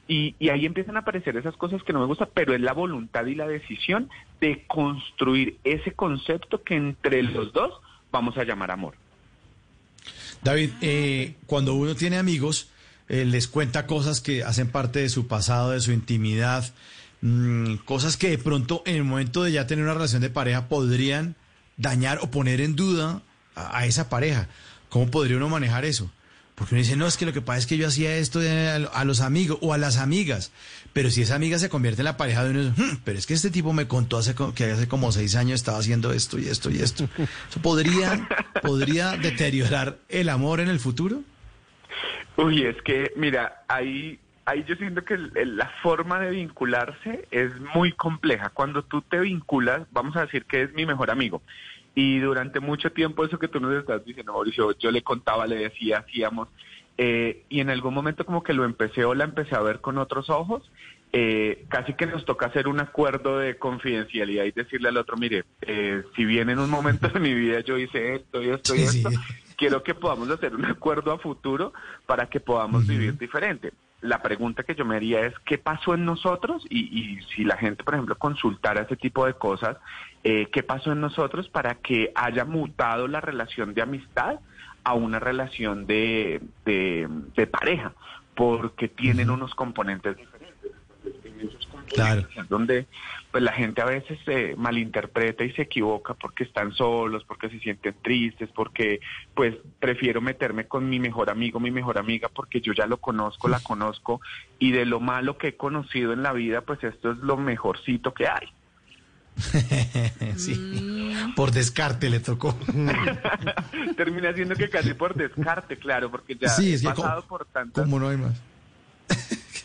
Y, 0.09 0.35
y 0.39 0.49
ahí 0.51 0.67
empiezan 0.67 0.97
a 0.97 1.01
aparecer 1.01 1.37
esas 1.37 1.57
cosas 1.57 1.83
que 1.85 1.93
no 1.93 2.01
me 2.01 2.07
gustan, 2.07 2.29
pero 2.35 2.53
es 2.55 2.61
la 2.61 2.73
voluntad 2.73 3.25
y 3.27 3.35
la 3.37 3.47
decisión 3.47 4.11
de 4.41 4.65
construir 4.67 5.57
ese 5.65 5.93
concepto 5.93 6.63
que 6.63 6.75
entre 6.75 7.23
los 7.23 7.53
dos 7.53 7.73
vamos 8.11 8.37
a 8.37 8.45
llamar 8.45 8.71
amor. 8.73 8.95
David, 10.43 10.71
eh, 10.81 11.35
cuando 11.47 11.75
uno 11.75 11.95
tiene 11.95 12.19
amigos, 12.19 12.69
eh, 13.13 13.27
les 13.27 13.47
cuenta 13.47 13.87
cosas 13.87 14.23
que 14.23 14.43
hacen 14.43 14.69
parte 14.69 15.01
de 15.01 15.11
su 15.11 15.27
pasado, 15.27 15.71
de 15.73 15.81
su 15.83 15.93
intimidad, 15.93 16.65
mm, 17.21 17.75
cosas 17.85 18.17
que 18.17 18.31
de 18.31 18.39
pronto 18.39 18.83
en 18.87 18.97
el 18.97 19.05
momento 19.05 19.43
de 19.45 19.53
ya 19.53 19.67
tener 19.67 19.85
una 19.85 19.93
relación 19.93 20.23
de 20.23 20.31
pareja 20.31 20.67
podrían 20.69 21.37
dañar 21.77 22.21
o 22.23 22.31
poner 22.31 22.63
en 22.63 22.75
duda 22.75 23.21
a, 23.55 23.85
esa 23.85 24.09
pareja. 24.09 24.49
¿Cómo 24.89 25.11
podría 25.11 25.37
uno 25.37 25.51
manejar 25.51 25.85
eso? 25.85 26.11
Porque 26.55 26.75
uno 26.75 26.83
dice, 26.83 26.97
no, 26.97 27.07
es 27.07 27.19
que 27.19 27.27
lo 27.27 27.35
que 27.35 27.43
pasa 27.43 27.59
es 27.59 27.67
que 27.67 27.77
yo 27.77 27.87
hacía 27.87 28.17
esto 28.17 28.41
a, 28.41 29.05
los 29.05 29.21
amigos 29.21 29.59
o 29.61 29.75
a 29.75 29.79
las 29.79 29.99
amigas. 29.99 30.51
Pero 30.95 31.11
si 31.11 31.21
esa 31.21 31.35
amiga 31.35 31.59
se 31.59 31.69
convierte 31.69 32.01
en 32.01 32.07
la 32.07 32.17
pareja 32.17 32.45
de 32.45 32.51
uno, 32.51 32.75
"Hmm, 32.77 32.97
pero 33.05 33.19
es 33.19 33.27
que 33.27 33.35
este 33.35 33.51
tipo 33.51 33.75
me 33.75 33.89
contó 33.89 34.17
hace, 34.17 34.35
que 34.55 34.71
hace 34.73 34.89
como 34.89 35.13
seis 35.13 35.35
años 35.35 35.57
estaba 35.61 35.77
haciendo 35.79 36.13
esto 36.15 36.39
y 36.39 36.47
esto 36.49 36.71
y 36.71 36.79
esto. 36.81 37.09
¿Eso 37.51 37.61
podría, 37.61 38.27
podría 38.63 39.19
deteriorar 39.19 39.99
el 40.09 40.31
amor 40.31 40.61
en 40.61 40.69
el 40.71 40.81
futuro? 40.81 41.23
Uy, 42.37 42.63
es 42.65 42.81
que, 42.83 43.13
mira, 43.17 43.63
ahí, 43.69 44.19
ahí 44.47 44.65
yo 44.67 44.75
siento 44.77 45.05
que 45.05 45.15
el- 45.15 45.33
el- 45.35 45.57
la 45.57 45.69
forma 45.83 46.19
de 46.21 46.31
vincularse 46.31 47.27
es 47.31 47.51
muy 47.75 47.93
compleja. 47.93 48.51
Cuando 48.51 48.83
tú 48.83 49.03
te 49.03 49.21
vinculas, 49.21 49.83
vamos 49.91 50.17
a 50.17 50.23
decir 50.23 50.45
que 50.47 50.63
es 50.63 50.73
mi 50.73 50.87
mejor 50.87 51.11
amigo. 51.11 51.43
Y 51.95 52.19
durante 52.21 52.59
mucho 52.61 52.91
tiempo 52.91 53.25
eso 53.25 53.39
que 53.39 53.49
tú 53.49 53.61
nos 53.61 53.75
estás 53.75 54.03
diciendo, 54.05 54.33
Mauricio, 54.33 54.73
yo 54.79 54.91
le 54.91 55.03
contaba, 55.03 55.47
le 55.47 55.57
decía, 55.57 55.99
hacíamos. 55.99 56.49
eh, 56.99 57.45
y 57.49 57.61
en 57.61 57.71
algún 57.71 57.95
momento 57.95 58.27
como 58.27 58.43
que 58.43 58.53
lo 58.53 58.67
empecé 58.67 59.07
o 59.07 59.15
la 59.15 59.25
empecé 59.25 59.57
a 59.57 59.61
ver 59.63 59.81
con 59.81 59.97
otros 59.99 60.29
ojos. 60.31 60.71
eh, 61.15 61.67
casi 61.69 61.93
que 61.93 62.07
nos 62.07 62.25
toca 62.25 62.47
hacer 62.47 62.67
un 62.69 62.81
acuerdo 62.81 63.39
de 63.39 63.59
confidencialidad 63.59 64.45
y 64.45 64.53
decirle 64.53 64.89
al 64.89 64.97
otro, 64.97 65.19
mire, 65.19 65.45
eh, 65.61 66.03
si 66.17 66.25
bien 66.25 66.49
en 66.49 66.59
un 66.59 66.71
momento 66.71 67.07
de 67.09 67.21
mi 67.21 67.35
vida 67.35 67.61
yo 67.61 67.77
hice 67.77 68.15
esto 68.15 68.43
y 68.43 68.49
esto 68.49 68.75
y 68.75 68.79
Sí, 68.79 68.85
esto, 68.97 69.11
sí. 69.11 69.17
Quiero 69.57 69.83
que 69.83 69.95
podamos 69.95 70.31
hacer 70.31 70.55
un 70.55 70.65
acuerdo 70.65 71.13
a 71.13 71.19
futuro 71.19 71.73
para 72.07 72.27
que 72.27 72.41
podamos 72.41 72.87
vivir 72.87 73.17
diferente. 73.19 73.73
La 74.01 74.21
pregunta 74.21 74.65
que 74.65 74.75
yo 74.75 74.85
me 74.85 74.97
haría 74.97 75.21
es, 75.21 75.35
¿qué 75.47 75.59
pasó 75.59 75.95
en 75.95 76.05
nosotros? 76.05 76.65
Y, 76.69 76.81
y 76.81 77.23
si 77.35 77.45
la 77.45 77.57
gente, 77.57 77.85
por 77.85 77.95
ejemplo, 77.95 78.17
consultara 78.17 78.83
ese 78.83 78.97
tipo 78.97 79.27
de 79.27 79.35
cosas, 79.35 79.77
eh, 80.25 80.49
¿qué 80.53 80.63
pasó 80.63 80.91
en 80.93 81.01
nosotros 81.01 81.49
para 81.49 81.77
que 81.77 82.11
haya 82.15 82.45
mutado 82.45 83.07
la 83.07 83.21
relación 83.21 83.75
de 83.75 83.83
amistad 83.83 84.41
a 84.83 84.95
una 84.95 85.21
relación 85.21 85.87
de, 85.87 86.43
de, 86.65 87.09
de 87.37 87.47
pareja? 87.47 87.93
Porque 88.35 88.89
tienen 88.89 89.31
unos 89.31 89.55
componentes 89.55 90.17
diferentes. 90.17 90.42
Claro. 91.95 92.27
Donde 92.49 92.87
pues 93.31 93.43
la 93.43 93.53
gente 93.53 93.81
a 93.81 93.87
veces 93.87 94.19
se 94.27 94.55
malinterpreta 94.57 95.43
y 95.45 95.53
se 95.53 95.63
equivoca 95.63 96.13
porque 96.15 96.45
están 96.45 96.73
solos, 96.73 97.25
porque 97.27 97.49
se 97.49 97.59
sienten 97.61 97.95
tristes, 98.03 98.51
porque 98.55 99.01
pues 99.35 99.55
prefiero 99.81 100.21
meterme 100.21 100.67
con 100.67 100.89
mi 100.91 101.01
mejor 101.01 101.31
amigo, 101.31 101.59
mi 101.59 101.71
mejor 101.71 101.97
amiga, 101.99 102.29
porque 102.29 102.61
yo 102.61 102.73
ya 102.75 102.87
lo 102.87 102.99
conozco, 102.99 103.49
la 103.49 103.61
conozco, 103.61 104.21
y 104.59 104.73
de 104.73 104.85
lo 104.85 105.01
malo 105.01 105.39
que 105.39 105.49
he 105.49 105.57
conocido 105.57 106.13
en 106.13 106.23
la 106.23 106.33
vida, 106.35 106.61
pues 106.61 106.85
esto 106.85 107.13
es 107.13 107.19
lo 107.19 107.37
mejorcito 107.39 108.13
que 108.13 108.29
hay. 108.29 108.49
sí, 110.37 111.15
por 111.35 111.53
descarte 111.53 112.11
le 112.11 112.21
tocó. 112.21 112.55
Termina 113.97 114.33
siendo 114.35 114.55
que 114.57 114.69
casi 114.69 114.93
por 114.93 115.15
descarte, 115.15 115.79
claro, 115.79 116.11
porque 116.11 116.37
ya 116.37 116.49
Sí, 116.49 116.75
he 116.75 116.83
pasado 116.83 117.23
como- 117.23 117.29
por 117.39 117.47
tantas... 117.47 117.85
Como 117.85 117.99
no 117.99 118.09
hay 118.09 118.19
más. 118.19 118.41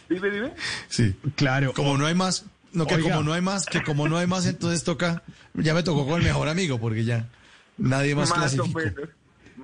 Dime, 0.09 0.29
dime. 0.29 0.53
Sí. 0.89 1.15
Claro. 1.35 1.73
Como 1.73 1.97
no 1.97 2.05
hay 2.05 2.15
más, 2.15 2.45
no 2.73 2.85
que 2.87 2.95
Oiga. 2.95 3.09
como 3.09 3.23
no 3.23 3.33
hay 3.33 3.41
más, 3.41 3.65
que 3.65 3.83
como 3.83 4.07
no 4.07 4.17
hay 4.17 4.27
más, 4.27 4.45
entonces 4.45 4.83
toca, 4.83 5.23
ya 5.53 5.73
me 5.73 5.83
tocó 5.83 6.05
con 6.05 6.19
el 6.19 6.25
mejor 6.25 6.47
amigo, 6.47 6.79
porque 6.79 7.03
ya 7.03 7.27
nadie 7.77 8.15
más, 8.15 8.29
más 8.29 8.53
o 8.57 8.63
clasificó. 8.63 9.01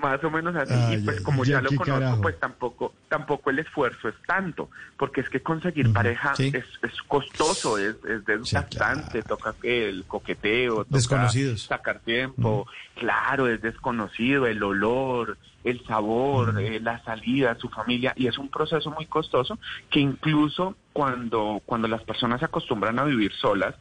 Más 0.04 0.22
o 0.24 0.30
menos 0.30 0.54
así 0.56 0.74
y 0.96 0.98
pues 0.98 1.22
como 1.22 1.46
ya 1.46 1.54
ya 1.54 1.62
lo 1.62 1.70
conozco 1.70 1.86
carajo. 1.94 2.22
pues 2.22 2.40
tampoco 2.40 2.94
tampoco 3.08 3.50
el 3.50 3.60
esfuerzo 3.60 4.10
es 4.10 4.16
tanto 4.28 4.70
porque 4.98 5.22
es 5.22 5.30
que 5.30 5.42
conseguir 5.42 5.94
pareja 5.94 6.36
sí. 6.36 6.52
es, 6.54 6.66
es 6.82 7.02
costoso 7.08 7.78
es, 7.78 7.96
es 8.06 8.26
desgastante 8.26 9.22
claro. 9.24 9.38
toca 9.38 9.56
el 9.64 10.04
coqueteo 10.06 10.84
toca 10.84 10.98
Desconocidos. 10.98 11.62
sacar 11.64 12.00
tiempo 12.00 12.68
claro 12.96 13.48
es 13.48 13.62
desconocido 13.62 14.46
el 14.46 14.62
olor 14.62 15.38
el 15.64 15.82
sabor 15.86 16.60
eh, 16.62 16.82
la 16.82 17.02
salida 17.06 17.56
su 17.58 17.70
familia 17.70 18.14
y 18.18 18.28
es 18.28 18.38
un 18.38 18.50
proceso 18.50 18.92
muy 18.92 19.06
costoso 19.06 19.58
que 19.90 20.02
incluso 20.02 20.76
cuando 20.92 21.62
cuando 21.66 21.88
las 21.88 22.04
personas 22.04 22.40
se 22.40 22.46
acostumbran 22.46 23.00
a 23.00 23.06
vivir 23.06 23.32
solas 23.34 23.74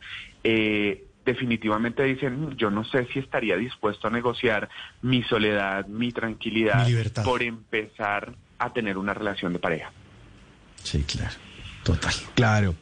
eh, 0.45 1.05
definitivamente 1.25 2.02
dicen, 2.02 2.57
yo 2.57 2.71
no 2.71 2.85
sé 2.85 3.07
si 3.12 3.19
estaría 3.21 3.57
dispuesto 3.57 4.09
a 4.09 4.11
negociar 4.11 4.69
mi 5.02 5.23
soledad, 5.23 5.87
mi 5.87 6.12
tranquilidad, 6.12 6.85
Mi 6.85 6.91
libertad. 6.91 7.25
por 7.25 7.43
empezar 7.43 8.35
a 8.59 8.73
tener 8.73 8.99
una 8.99 9.14
relación 9.14 9.52
de 9.52 9.59
pareja. 9.59 9.91
Sí, 10.83 11.02
claro. 11.05 11.35
Total. 11.83 12.12
Claro. 12.35 12.75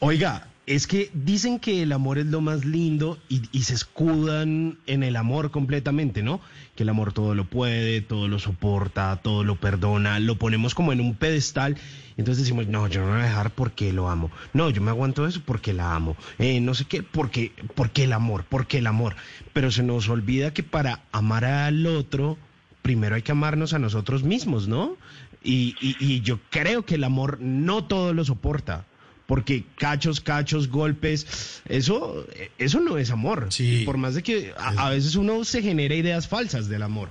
Oiga, 0.00 0.46
es 0.66 0.86
que 0.86 1.10
dicen 1.12 1.58
que 1.60 1.82
el 1.82 1.92
amor 1.92 2.16
es 2.18 2.26
lo 2.26 2.40
más 2.40 2.64
lindo 2.64 3.18
y, 3.28 3.40
se 3.62 3.74
escudan 3.74 4.78
en 4.86 5.02
el 5.02 5.16
amor 5.16 5.50
completamente, 5.50 6.22
¿no? 6.22 6.40
Que 6.74 6.84
el 6.84 6.88
amor 6.88 7.12
todo 7.12 7.34
lo 7.34 7.44
puede, 7.44 8.00
todo 8.00 8.28
lo 8.28 8.38
soporta, 8.38 9.16
todo 9.22 9.44
lo 9.44 9.56
perdona, 9.56 10.18
lo 10.20 10.36
ponemos 10.36 10.74
como 10.74 10.92
en 10.92 11.00
un 11.00 11.14
pedestal. 11.14 11.76
Entonces 12.16 12.44
decimos, 12.44 12.66
no, 12.66 12.88
yo 12.88 13.02
no 13.02 13.08
voy 13.12 13.20
a 13.20 13.24
dejar 13.24 13.50
porque 13.50 13.92
lo 13.92 14.08
amo. 14.08 14.30
No, 14.54 14.70
yo 14.70 14.80
me 14.80 14.90
aguanto 14.90 15.26
eso 15.26 15.42
porque 15.44 15.72
la 15.74 15.94
amo. 15.94 16.16
Eh, 16.38 16.60
no 16.60 16.72
sé 16.74 16.86
qué, 16.86 17.02
porque, 17.02 17.52
porque 17.74 18.04
el 18.04 18.12
amor, 18.14 18.44
porque 18.48 18.78
el 18.78 18.86
amor. 18.86 19.16
Pero 19.52 19.70
se 19.70 19.82
nos 19.82 20.08
olvida 20.08 20.54
que 20.54 20.62
para 20.62 21.02
amar 21.12 21.44
al 21.44 21.86
otro, 21.86 22.38
primero 22.82 23.16
hay 23.16 23.22
que 23.22 23.32
amarnos 23.32 23.74
a 23.74 23.78
nosotros 23.78 24.22
mismos, 24.22 24.66
¿no? 24.68 24.96
Y, 25.42 25.76
y- 25.80 25.96
y 25.98 26.20
yo 26.22 26.38
creo 26.50 26.86
que 26.86 26.94
el 26.94 27.04
amor 27.04 27.38
no 27.40 27.84
todo 27.84 28.14
lo 28.14 28.24
soporta. 28.24 28.86
Porque 29.26 29.64
cachos, 29.76 30.20
cachos, 30.20 30.68
golpes, 30.68 31.62
eso, 31.66 32.26
eso 32.58 32.80
no 32.80 32.98
es 32.98 33.10
amor. 33.10 33.46
Sí. 33.50 33.82
Por 33.86 33.96
más 33.96 34.14
de 34.14 34.22
que 34.22 34.52
a, 34.56 34.86
a 34.86 34.90
veces 34.90 35.16
uno 35.16 35.44
se 35.44 35.62
genera 35.62 35.94
ideas 35.94 36.28
falsas 36.28 36.68
del 36.68 36.82
amor. 36.82 37.08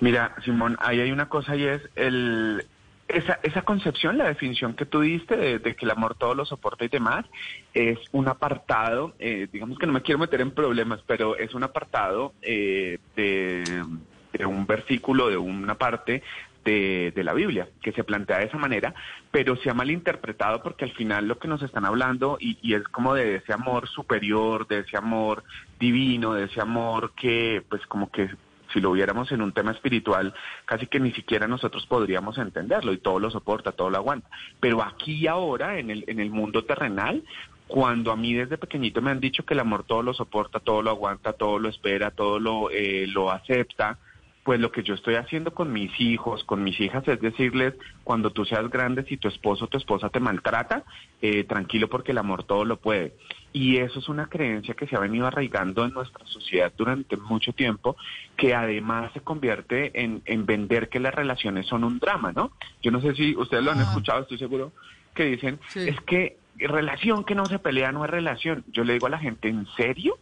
Mira, 0.00 0.34
Simón, 0.44 0.76
ahí 0.80 1.00
hay 1.00 1.12
una 1.12 1.28
cosa 1.28 1.54
y 1.56 1.64
es 1.64 1.82
el 1.94 2.64
esa, 3.12 3.38
esa 3.42 3.62
concepción, 3.62 4.18
la 4.18 4.24
definición 4.24 4.74
que 4.74 4.86
tú 4.86 5.00
diste 5.00 5.36
de, 5.36 5.58
de 5.58 5.76
que 5.76 5.84
el 5.84 5.90
amor 5.90 6.14
todo 6.14 6.34
lo 6.34 6.44
soporta 6.44 6.84
y 6.84 6.88
demás, 6.88 7.26
es 7.74 7.98
un 8.12 8.28
apartado, 8.28 9.14
eh, 9.18 9.48
digamos 9.52 9.78
que 9.78 9.86
no 9.86 9.92
me 9.92 10.02
quiero 10.02 10.18
meter 10.18 10.40
en 10.40 10.50
problemas, 10.50 11.00
pero 11.06 11.36
es 11.36 11.54
un 11.54 11.62
apartado 11.62 12.32
eh, 12.42 12.98
de, 13.16 13.84
de 14.32 14.46
un 14.46 14.66
versículo, 14.66 15.28
de 15.28 15.36
una 15.36 15.74
parte 15.74 16.22
de, 16.64 17.12
de 17.14 17.24
la 17.24 17.34
Biblia, 17.34 17.68
que 17.82 17.92
se 17.92 18.04
plantea 18.04 18.38
de 18.38 18.46
esa 18.46 18.58
manera, 18.58 18.94
pero 19.30 19.56
se 19.56 19.70
ha 19.70 19.74
malinterpretado 19.74 20.62
porque 20.62 20.84
al 20.84 20.92
final 20.92 21.26
lo 21.26 21.38
que 21.38 21.48
nos 21.48 21.62
están 21.62 21.84
hablando 21.84 22.36
y, 22.40 22.58
y 22.62 22.74
es 22.74 22.84
como 22.84 23.14
de 23.14 23.36
ese 23.36 23.52
amor 23.52 23.88
superior, 23.88 24.66
de 24.66 24.80
ese 24.80 24.96
amor 24.96 25.44
divino, 25.78 26.34
de 26.34 26.44
ese 26.44 26.60
amor 26.60 27.12
que 27.14 27.62
pues 27.68 27.86
como 27.86 28.10
que 28.10 28.30
si 28.72 28.80
lo 28.80 28.92
viéramos 28.92 29.30
en 29.32 29.42
un 29.42 29.52
tema 29.52 29.72
espiritual, 29.72 30.34
casi 30.64 30.86
que 30.86 31.00
ni 31.00 31.12
siquiera 31.12 31.46
nosotros 31.46 31.86
podríamos 31.86 32.38
entenderlo 32.38 32.92
y 32.92 32.98
todo 32.98 33.18
lo 33.18 33.30
soporta, 33.30 33.72
todo 33.72 33.90
lo 33.90 33.98
aguanta. 33.98 34.28
Pero 34.60 34.82
aquí 34.82 35.12
y 35.12 35.26
ahora, 35.26 35.78
en 35.78 35.90
el, 35.90 36.04
en 36.06 36.20
el 36.20 36.30
mundo 36.30 36.64
terrenal, 36.64 37.22
cuando 37.66 38.12
a 38.12 38.16
mí 38.16 38.34
desde 38.34 38.58
pequeñito 38.58 39.00
me 39.00 39.10
han 39.10 39.20
dicho 39.20 39.44
que 39.44 39.54
el 39.54 39.60
amor 39.60 39.84
todo 39.84 40.02
lo 40.02 40.14
soporta, 40.14 40.60
todo 40.60 40.82
lo 40.82 40.90
aguanta, 40.90 41.32
todo 41.32 41.58
lo 41.58 41.68
espera, 41.68 42.10
todo 42.10 42.38
lo, 42.38 42.70
eh, 42.70 43.06
lo 43.06 43.30
acepta, 43.30 43.98
pues 44.44 44.58
lo 44.58 44.72
que 44.72 44.82
yo 44.82 44.94
estoy 44.94 45.14
haciendo 45.14 45.52
con 45.54 45.72
mis 45.72 45.92
hijos, 46.00 46.42
con 46.44 46.64
mis 46.64 46.80
hijas, 46.80 47.06
es 47.06 47.20
decirles, 47.20 47.74
cuando 48.02 48.30
tú 48.30 48.44
seas 48.44 48.68
grande, 48.70 49.04
si 49.04 49.16
tu 49.16 49.28
esposo 49.28 49.66
o 49.66 49.68
tu 49.68 49.78
esposa 49.78 50.08
te 50.08 50.18
maltrata, 50.18 50.82
eh, 51.20 51.44
tranquilo 51.44 51.88
porque 51.88 52.10
el 52.10 52.18
amor 52.18 52.42
todo 52.42 52.64
lo 52.64 52.76
puede. 52.78 53.14
Y 53.52 53.76
eso 53.76 54.00
es 54.00 54.08
una 54.08 54.26
creencia 54.26 54.74
que 54.74 54.86
se 54.88 54.96
ha 54.96 55.00
venido 55.00 55.26
arraigando 55.28 55.84
en 55.84 55.92
nuestra 55.92 56.26
sociedad 56.26 56.72
durante 56.76 57.16
mucho 57.16 57.52
tiempo, 57.52 57.96
que 58.36 58.54
además 58.54 59.12
se 59.12 59.20
convierte 59.20 59.92
en, 60.02 60.22
en 60.24 60.44
vender 60.44 60.88
que 60.88 60.98
las 60.98 61.14
relaciones 61.14 61.66
son 61.66 61.84
un 61.84 62.00
drama, 62.00 62.32
¿no? 62.32 62.50
Yo 62.82 62.90
no 62.90 63.00
sé 63.00 63.14
si 63.14 63.36
ustedes 63.36 63.62
lo 63.62 63.70
han 63.70 63.80
escuchado, 63.80 64.22
estoy 64.22 64.38
seguro, 64.38 64.72
que 65.14 65.24
dicen, 65.26 65.60
Sí. 65.68 65.88
es 65.88 66.00
que 66.00 66.36
relación 66.56 67.24
que 67.24 67.34
no 67.34 67.46
se 67.46 67.58
pelea 67.58 67.92
no 67.92 68.04
es 68.04 68.10
relación. 68.10 68.64
Yo 68.72 68.82
le 68.84 68.94
digo 68.94 69.06
a 69.06 69.10
la 69.10 69.18
gente, 69.18 69.48
¿en 69.48 69.66
serio? 69.76 70.18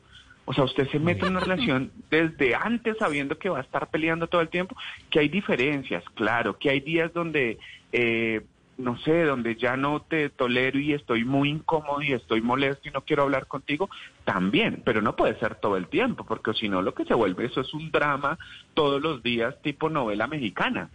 O 0.51 0.53
sea, 0.53 0.65
usted 0.65 0.89
se 0.91 0.99
mete 0.99 1.27
en 1.27 1.37
una 1.37 1.39
relación 1.41 1.93
desde 2.11 2.57
antes 2.57 2.97
sabiendo 2.99 3.39
que 3.39 3.49
va 3.49 3.59
a 3.59 3.63
estar 3.63 3.89
peleando 3.89 4.27
todo 4.27 4.41
el 4.41 4.49
tiempo, 4.49 4.75
que 5.09 5.21
hay 5.21 5.29
diferencias, 5.29 6.03
claro, 6.15 6.59
que 6.59 6.71
hay 6.71 6.81
días 6.81 7.13
donde, 7.15 7.57
eh, 7.93 8.41
no 8.77 8.99
sé, 8.99 9.23
donde 9.23 9.55
ya 9.55 9.77
no 9.77 10.01
te 10.03 10.29
tolero 10.29 10.81
y 10.81 10.93
estoy 10.93 11.25
muy 11.25 11.51
incómodo 11.51 12.03
y 12.03 12.15
estoy 12.15 12.41
molesto 12.41 12.89
y 12.89 12.91
no 12.91 13.03
quiero 13.03 13.23
hablar 13.23 13.47
contigo, 13.47 13.89
también, 14.25 14.83
pero 14.85 15.01
no 15.01 15.15
puede 15.15 15.39
ser 15.39 15.55
todo 15.55 15.77
el 15.77 15.87
tiempo, 15.87 16.25
porque 16.27 16.53
si 16.55 16.69
no 16.69 16.83
lo 16.83 16.95
que 16.95 17.05
se 17.05 17.15
vuelve 17.15 17.45
eso 17.47 17.61
es 17.61 17.73
un 17.73 17.93
drama 17.93 18.37
todos 18.75 19.01
los 19.01 19.23
días 19.23 19.55
tipo 19.63 19.89
novela 19.89 20.27
mexicana. 20.27 20.91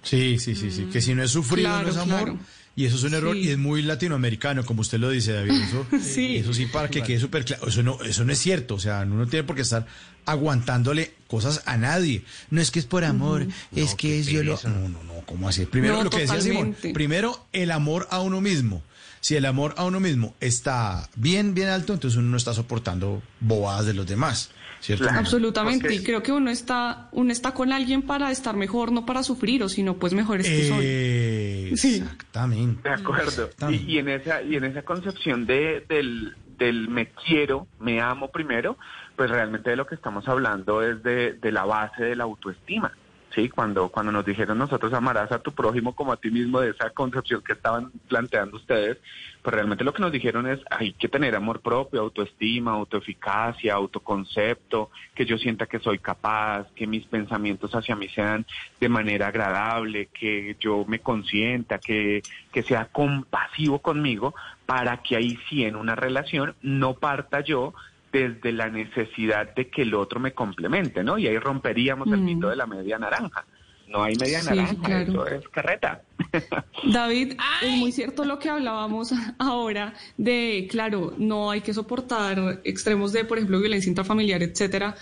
Sí, 0.00 0.38
sí, 0.38 0.54
sí, 0.54 0.70
sí. 0.70 0.86
Que 0.90 1.02
si 1.02 1.14
no 1.14 1.22
es 1.24 1.30
sufrido, 1.30 1.68
Claro, 1.68 1.82
no 1.84 1.90
es 1.90 1.96
amor. 1.98 2.22
claro. 2.24 2.38
Y 2.78 2.84
eso 2.84 2.96
es 2.96 3.02
un 3.04 3.14
error 3.14 3.34
Sí. 3.34 3.40
y 3.44 3.48
es 3.48 3.58
muy 3.58 3.80
latinoamericano, 3.82 4.64
como 4.66 4.82
usted 4.82 4.98
lo 4.98 5.08
dice, 5.10 5.32
David. 5.32 5.52
Eso 5.62 5.86
Sí. 6.02 6.36
eso 6.36 6.52
sí 6.52 6.66
para 6.66 6.88
que 6.90 7.02
quede 7.02 7.18
súper 7.18 7.44
claro. 7.44 7.66
Eso 7.68 7.82
no, 7.82 8.02
eso 8.02 8.24
no 8.24 8.32
es 8.32 8.38
cierto. 8.38 8.74
O 8.74 8.78
sea, 8.78 9.00
uno 9.06 9.16
no 9.16 9.26
tiene 9.26 9.44
por 9.44 9.56
qué 9.56 9.62
estar 9.62 9.86
aguantándole 10.26 11.14
cosas 11.28 11.62
a 11.66 11.76
nadie. 11.76 12.22
No 12.50 12.60
es 12.60 12.70
que 12.70 12.78
es 12.78 12.86
por 12.86 13.04
amor, 13.04 13.46
es 13.74 13.94
que 13.94 14.20
es 14.20 14.26
yo 14.26 14.42
lo... 14.42 14.58
No, 14.64 14.88
no, 14.88 15.02
no, 15.04 15.14
¿cómo 15.24 15.48
así? 15.48 15.64
Primero 15.66 15.96
No, 15.96 16.04
lo 16.04 16.10
que 16.10 16.18
decía 16.20 16.40
Simón. 16.40 16.76
Primero, 16.92 17.46
el 17.52 17.70
amor 17.70 18.06
a 18.10 18.20
uno 18.20 18.40
mismo. 18.40 18.82
Si 19.20 19.34
el 19.34 19.46
amor 19.46 19.74
a 19.76 19.84
uno 19.84 19.98
mismo 19.98 20.34
está 20.40 21.08
bien, 21.16 21.54
bien 21.54 21.68
alto, 21.68 21.94
entonces 21.94 22.18
uno 22.18 22.28
no 22.28 22.36
está 22.36 22.54
soportando 22.54 23.22
bobadas 23.40 23.86
de 23.86 23.94
los 23.94 24.06
demás. 24.06 24.50
¿Cierto? 24.80 25.04
Claro. 25.04 25.18
Absolutamente. 25.18 25.94
Y 25.94 26.02
creo 26.02 26.22
que 26.22 26.32
uno 26.32 26.50
está, 26.50 27.08
uno 27.12 27.32
está 27.32 27.52
con 27.54 27.72
alguien 27.72 28.02
para 28.02 28.30
estar 28.30 28.56
mejor, 28.56 28.92
no 28.92 29.04
para 29.06 29.22
sufrir, 29.22 29.62
o 29.62 29.68
sino 29.68 29.96
pues 29.96 30.12
mejores 30.14 30.46
que 30.48 30.68
son. 30.68 30.78
Eh, 30.82 31.72
Sí. 31.76 31.96
Exactamente. 31.96 32.88
De 32.88 32.94
acuerdo. 32.94 33.50
Y, 33.70 33.74
y 33.94 33.98
en 33.98 34.08
esa 34.08 34.42
y 34.42 34.56
en 34.56 34.64
esa 34.64 34.82
concepción 34.82 35.46
de 35.46 35.84
del, 35.88 36.36
del 36.58 36.88
me 36.88 37.08
quiero, 37.26 37.66
me 37.80 38.00
amo 38.00 38.30
primero, 38.30 38.76
pues 39.16 39.30
realmente 39.30 39.70
de 39.70 39.76
lo 39.76 39.86
que 39.86 39.94
estamos 39.94 40.26
hablando 40.28 40.82
es 40.82 41.02
de, 41.02 41.32
de 41.34 41.52
la 41.52 41.64
base 41.64 42.04
de 42.04 42.16
la 42.16 42.24
autoestima. 42.24 42.92
Sí, 43.36 43.50
cuando 43.50 43.90
cuando 43.90 44.12
nos 44.12 44.24
dijeron 44.24 44.56
nosotros 44.56 44.94
amarás 44.94 45.30
a 45.30 45.40
tu 45.40 45.52
prójimo 45.52 45.94
como 45.94 46.10
a 46.10 46.16
ti 46.16 46.30
mismo 46.30 46.58
de 46.58 46.70
esa 46.70 46.88
concepción 46.88 47.42
que 47.42 47.52
estaban 47.52 47.92
planteando 48.08 48.56
ustedes, 48.56 48.96
pues 49.42 49.52
realmente 49.52 49.84
lo 49.84 49.92
que 49.92 50.00
nos 50.00 50.10
dijeron 50.10 50.46
es 50.46 50.58
hay 50.70 50.94
que 50.94 51.06
tener 51.06 51.36
amor 51.36 51.60
propio, 51.60 52.00
autoestima, 52.00 52.72
autoeficacia, 52.72 53.74
autoconcepto, 53.74 54.90
que 55.14 55.26
yo 55.26 55.36
sienta 55.36 55.66
que 55.66 55.80
soy 55.80 55.98
capaz, 55.98 56.66
que 56.74 56.86
mis 56.86 57.04
pensamientos 57.04 57.74
hacia 57.74 57.94
mí 57.94 58.08
sean 58.08 58.46
de 58.80 58.88
manera 58.88 59.26
agradable, 59.26 60.06
que 60.06 60.56
yo 60.58 60.86
me 60.88 61.00
consienta, 61.00 61.76
que, 61.78 62.22
que 62.50 62.62
sea 62.62 62.86
compasivo 62.86 63.80
conmigo, 63.80 64.34
para 64.64 65.02
que 65.02 65.14
ahí 65.14 65.38
sí 65.50 65.62
en 65.62 65.76
una 65.76 65.94
relación 65.94 66.54
no 66.62 66.94
parta 66.94 67.40
yo 67.42 67.74
desde 68.18 68.52
la 68.52 68.68
necesidad 68.68 69.54
de 69.54 69.68
que 69.68 69.82
el 69.82 69.94
otro 69.94 70.20
me 70.20 70.32
complemente, 70.32 71.02
¿no? 71.04 71.18
Y 71.18 71.26
ahí 71.26 71.38
romperíamos 71.38 72.08
el 72.08 72.18
Mm. 72.20 72.24
mito 72.24 72.48
de 72.48 72.56
la 72.56 72.66
media 72.66 72.98
naranja. 72.98 73.44
No 73.88 74.02
hay 74.02 74.16
media 74.16 74.40
Sí, 74.40 74.48
naranja, 74.56 74.74
claro. 74.82 75.12
eso 75.12 75.26
es 75.26 75.48
carreta. 75.48 76.02
David, 76.92 77.34
es 77.62 77.70
muy 77.76 77.92
cierto 77.92 78.24
lo 78.24 78.38
que 78.38 78.48
hablábamos 78.50 79.12
ahora 79.38 79.94
de, 80.16 80.66
claro, 80.70 81.14
no 81.18 81.50
hay 81.50 81.60
que 81.60 81.72
soportar 81.72 82.60
extremos 82.64 83.12
de, 83.12 83.24
por 83.24 83.38
ejemplo, 83.38 83.60
violencia 83.60 83.88
intrafamiliar, 83.88 84.42
etcétera, 84.42 84.96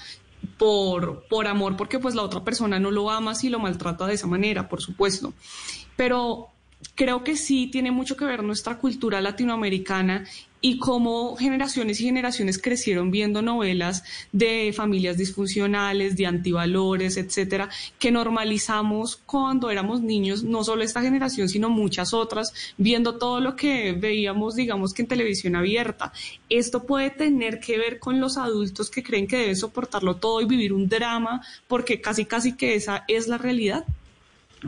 por, 0.59 1.27
por 1.29 1.47
amor, 1.47 1.77
porque 1.77 1.99
pues 1.99 2.15
la 2.15 2.23
otra 2.23 2.45
persona 2.45 2.79
no 2.79 2.91
lo 2.91 3.11
ama 3.11 3.35
si 3.35 3.49
lo 3.49 3.59
maltrata 3.59 4.07
de 4.07 4.15
esa 4.15 4.27
manera, 4.27 4.69
por 4.69 4.83
supuesto. 4.83 5.33
Pero 5.97 6.49
creo 6.95 7.25
que 7.25 7.37
sí 7.37 7.69
tiene 7.69 7.91
mucho 7.91 8.17
que 8.17 8.25
ver 8.25 8.43
nuestra 8.43 8.79
cultura 8.79 9.21
latinoamericana 9.21 10.25
y 10.67 10.79
cómo 10.79 11.37
generaciones 11.37 12.01
y 12.01 12.05
generaciones 12.05 12.57
crecieron 12.57 13.11
viendo 13.11 13.43
novelas 13.43 14.03
de 14.33 14.73
familias 14.75 15.19
disfuncionales, 15.19 16.17
de 16.17 16.25
antivalores, 16.25 17.19
etcétera, 17.19 17.69
que 17.99 18.11
normalizamos 18.11 19.17
cuando 19.27 19.69
éramos 19.71 20.01
niños, 20.01 20.43
no 20.43 20.65
solo 20.65 20.83
esta 20.83 21.03
generación, 21.03 21.51
sino 21.51 21.69
muchas 21.69 22.15
otras, 22.15 22.75
viendo 22.79 23.19
todo 23.19 23.41
lo 23.41 23.57
que 23.57 23.93
veíamos, 23.93 24.55
digamos 24.55 24.95
que 24.95 25.03
en 25.03 25.09
televisión 25.09 25.55
abierta. 25.55 26.15
Esto 26.49 26.87
puede 26.87 27.11
tener 27.11 27.61
que 27.61 27.77
ver 27.77 27.99
con 27.99 28.19
los 28.19 28.39
adultos 28.39 28.89
que 28.89 29.03
creen 29.03 29.27
que 29.27 29.37
deben 29.37 29.57
soportarlo 29.57 30.17
todo 30.17 30.41
y 30.41 30.47
vivir 30.47 30.73
un 30.73 30.89
drama, 30.89 31.43
porque 31.69 32.01
casi 32.01 32.25
casi 32.25 32.57
que 32.57 32.75
esa 32.75 33.05
es 33.07 33.29
la 33.29 33.37
realidad. 33.37 33.85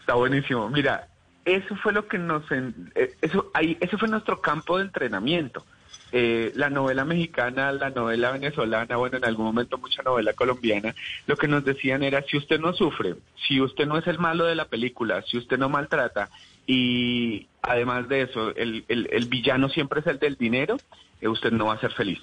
Está 0.00 0.12
buenísimo. 0.12 0.68
Mira, 0.68 1.07
eso 1.54 1.76
fue 1.76 1.92
lo 1.92 2.06
que 2.08 2.18
nos... 2.18 2.42
eh, 2.50 3.14
eso, 3.20 3.50
ahí, 3.54 3.76
ese 3.80 3.96
fue 3.98 4.08
nuestro 4.08 4.40
campo 4.40 4.78
de 4.78 4.84
entrenamiento. 4.84 5.64
Eh, 6.10 6.52
la 6.54 6.70
novela 6.70 7.04
mexicana, 7.04 7.70
la 7.70 7.90
novela 7.90 8.30
venezolana, 8.32 8.96
bueno, 8.96 9.18
en 9.18 9.24
algún 9.26 9.44
momento 9.44 9.76
mucha 9.76 10.02
novela 10.02 10.32
colombiana, 10.32 10.94
lo 11.26 11.36
que 11.36 11.48
nos 11.48 11.64
decían 11.66 12.02
era, 12.02 12.22
si 12.22 12.38
usted 12.38 12.58
no 12.58 12.72
sufre, 12.72 13.16
si 13.46 13.60
usted 13.60 13.86
no 13.86 13.98
es 13.98 14.06
el 14.06 14.18
malo 14.18 14.44
de 14.46 14.54
la 14.54 14.64
película, 14.64 15.20
si 15.22 15.36
usted 15.36 15.58
no 15.58 15.68
maltrata, 15.68 16.30
y 16.66 17.46
además 17.60 18.08
de 18.08 18.22
eso, 18.22 18.54
el, 18.56 18.84
el- 18.88 19.08
el 19.12 19.26
villano 19.26 19.68
siempre 19.68 20.00
es 20.00 20.06
el 20.06 20.18
del 20.18 20.36
dinero, 20.36 20.78
eh, 21.20 21.28
usted 21.28 21.52
no 21.52 21.66
va 21.66 21.74
a 21.74 21.80
ser 21.80 21.92
feliz. 21.92 22.18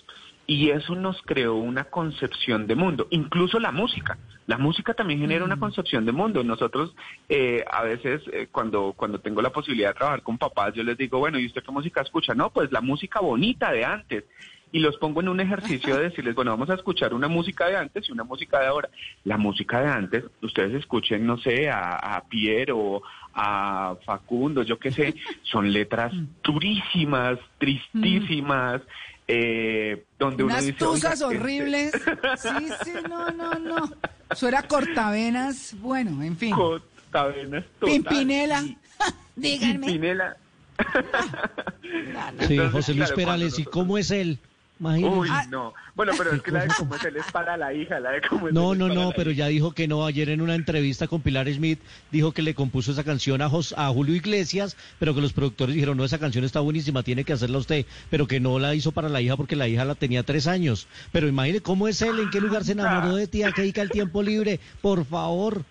Y 0.48 0.70
eso 0.70 0.96
nos 0.96 1.22
creó 1.24 1.56
una 1.56 1.86
concepción 1.86 2.68
de 2.68 2.76
mundo, 2.76 3.08
incluso 3.10 3.60
la 3.60 3.72
música. 3.72 4.18
La 4.46 4.60
música 4.60 4.94
también 4.94 5.20
genera 5.20 5.44
una 5.44 5.58
concepción 5.58 6.06
de 6.06 6.12
mundo. 6.12 6.44
Nosotros 6.44 6.96
eh, 7.30 7.66
a 7.70 7.82
veces 7.82 8.22
eh, 8.32 8.48
cuando, 8.52 8.94
cuando 8.96 9.20
tengo 9.20 9.42
la 9.42 9.50
posibilidad 9.50 9.90
de 9.90 9.96
trabajar 9.96 10.22
con 10.22 10.38
papás, 10.38 10.74
yo 10.76 10.84
les 10.84 10.98
digo, 10.98 11.18
bueno, 11.18 11.40
¿y 11.40 11.48
usted 11.48 11.64
qué 11.64 11.72
música 11.72 12.02
escucha? 12.02 12.36
No, 12.36 12.52
pues 12.52 12.72
la 12.72 12.82
música 12.82 13.22
bonita 13.22 13.72
de 13.72 13.86
antes. 13.86 14.24
Y 14.72 14.80
los 14.80 14.98
pongo 14.98 15.22
en 15.22 15.30
un 15.30 15.40
ejercicio 15.40 15.96
de 15.96 16.04
decirles, 16.10 16.36
bueno, 16.36 16.52
vamos 16.52 16.70
a 16.70 16.76
escuchar 16.76 17.16
una 17.16 17.28
música 17.28 17.68
de 17.68 17.78
antes 17.78 18.08
y 18.08 18.12
una 18.12 18.24
música 18.24 18.60
de 18.60 18.68
ahora. 18.68 18.90
La 19.24 19.38
música 19.38 19.82
de 19.82 19.88
antes, 19.88 20.26
ustedes 20.44 20.76
escuchen, 20.76 21.26
no 21.26 21.38
sé, 21.40 21.70
a, 21.70 21.96
a 21.96 22.24
Piero, 22.26 23.02
a 23.34 23.96
Facundo, 24.06 24.64
yo 24.64 24.78
qué 24.78 24.92
sé, 24.92 25.16
son 25.44 25.72
letras 25.74 26.14
durísimas, 26.44 27.38
tristísimas, 27.58 28.82
eh, 29.28 30.06
donde 30.20 30.44
uno 30.44 30.54
Unas 30.54 30.66
dice... 30.66 30.84
"Oiga, 30.86 30.94
tusas 30.94 31.14
este- 31.14 31.26
horribles. 31.26 31.92
Sí, 32.38 32.68
sí, 32.84 32.92
no, 33.10 33.30
no, 33.32 33.54
no. 33.56 33.92
Eso 34.30 34.48
era 34.48 34.64
cortavenas, 34.64 35.76
bueno, 35.80 36.22
en 36.24 36.38
fin. 36.38 36.54
Cortavenas 36.56 37.64
total. 37.80 37.94
Pimpinela. 37.96 38.62
Y- 38.62 38.78
Díganme. 39.36 39.88
Pimpinela. 39.88 40.38
Sí, 40.82 42.54
Entonces, 42.54 42.72
José 42.72 42.94
Luis 42.94 43.06
claro, 43.06 43.16
Perales, 43.16 43.60
¿y 43.60 43.64
cómo 43.64 43.98
es 43.98 44.12
él? 44.12 44.40
Imagínese. 44.78 45.16
Uy, 45.16 45.30
no. 45.50 45.74
Bueno, 45.96 46.12
pero 46.18 46.34
es 46.34 46.42
que 46.42 46.52
la 46.52 46.64
de 46.64 46.68
cómo 46.78 46.96
es 46.96 47.04
él 47.06 47.16
es 47.16 47.32
para 47.32 47.56
la 47.56 47.74
hija, 47.74 47.98
la 48.02 48.12
de 48.12 48.22
cómo 48.22 48.50
es 48.50 48.54
No, 48.54 48.74
él 48.74 48.80
no, 48.80 48.88
es 48.88 48.92
para 48.92 49.02
no, 49.04 49.10
la 49.12 49.16
pero 49.16 49.32
hija. 49.32 49.38
ya 49.40 49.48
dijo 49.48 49.72
que 49.72 49.88
no. 49.88 50.06
Ayer 50.06 50.30
en 50.30 50.42
una 50.42 50.56
entrevista 50.56 51.08
con 51.08 51.22
Pilar 51.22 51.48
Smith 51.54 51.80
dijo 52.12 52.34
que 52.34 52.42
le 52.42 52.54
compuso 52.56 52.92
esa 52.92 53.06
canción 53.06 53.42
a, 53.42 53.48
Jos- 53.50 53.74
a 53.78 53.88
Julio 53.90 54.14
Iglesias, 54.16 54.76
pero 55.00 55.16
que 55.16 55.22
los 55.22 55.32
productores 55.32 55.76
dijeron, 55.76 55.96
no, 55.96 56.04
esa 56.04 56.20
canción 56.20 56.44
está 56.44 56.60
buenísima, 56.60 57.04
tiene 57.04 57.24
que 57.24 57.32
hacerla 57.34 57.58
usted, 57.60 57.86
pero 58.10 58.28
que 58.28 58.42
no 58.42 58.60
la 58.60 58.76
hizo 58.76 58.92
para 58.92 59.08
la 59.08 59.22
hija 59.22 59.38
porque 59.38 59.56
la 59.56 59.68
hija 59.70 59.86
la 59.86 59.96
tenía 59.96 60.24
tres 60.24 60.46
años. 60.46 60.88
Pero 61.14 61.30
imagine 61.30 61.62
cómo 61.62 61.88
es 61.88 62.02
él, 62.02 62.20
en 62.20 62.30
qué 62.30 62.42
lugar 62.42 62.66
se 62.66 62.74
enamoró 62.74 63.16
de 63.16 63.28
ti, 63.28 63.44
a 63.44 63.54
qué 63.54 63.62
dedica 63.62 63.82
el 63.82 63.90
tiempo 63.92 64.22
libre, 64.24 64.60
por 64.82 65.06
favor. 65.06 65.64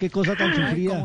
Qué 0.00 0.10
cosa 0.10 0.34
tan 0.36 0.50
Ay, 0.52 0.56
sufrida. 0.56 1.04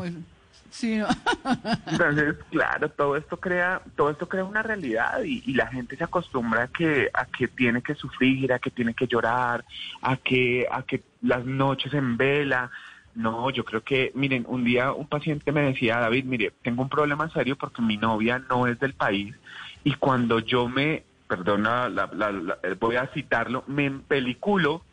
Sí, 0.73 0.97
no. 0.97 1.07
Entonces, 1.87 2.35
claro, 2.49 2.89
todo 2.89 3.15
esto 3.15 3.37
crea, 3.37 3.79
todo 3.95 4.09
esto 4.09 4.27
crea 4.27 4.43
una 4.43 4.63
realidad 4.63 5.21
y, 5.23 5.43
y 5.45 5.53
la 5.53 5.67
gente 5.67 5.95
se 5.95 6.03
acostumbra 6.03 6.63
a 6.63 6.67
que, 6.67 7.09
a 7.13 7.25
que 7.25 7.47
tiene 7.47 7.83
que 7.83 7.93
sufrir, 7.93 8.51
a 8.51 8.57
que 8.57 8.71
tiene 8.71 8.95
que 8.95 9.05
llorar, 9.05 9.63
a 10.01 10.17
que, 10.17 10.65
a 10.71 10.81
que 10.81 11.03
las 11.21 11.45
noches 11.45 11.93
en 11.93 12.17
vela. 12.17 12.71
No, 13.13 13.51
yo 13.51 13.63
creo 13.63 13.81
que, 13.83 14.11
miren, 14.15 14.45
un 14.47 14.63
día 14.63 14.91
un 14.93 15.07
paciente 15.07 15.51
me 15.51 15.61
decía, 15.61 15.99
David, 15.99 16.25
mire, 16.25 16.51
tengo 16.63 16.81
un 16.81 16.89
problema 16.89 17.29
serio 17.29 17.55
porque 17.55 17.83
mi 17.83 17.95
novia 17.97 18.39
no 18.49 18.65
es 18.65 18.79
del 18.79 18.93
país 18.95 19.35
y 19.83 19.93
cuando 19.93 20.39
yo 20.39 20.67
me, 20.67 21.03
perdona, 21.27 21.87
la- 21.89 22.09
la- 22.11 22.31
la- 22.31 22.57
eh, 22.63 22.75
voy 22.79 22.95
a 22.95 23.05
citarlo, 23.13 23.63
me 23.67 23.85
empeliculo, 23.85 24.83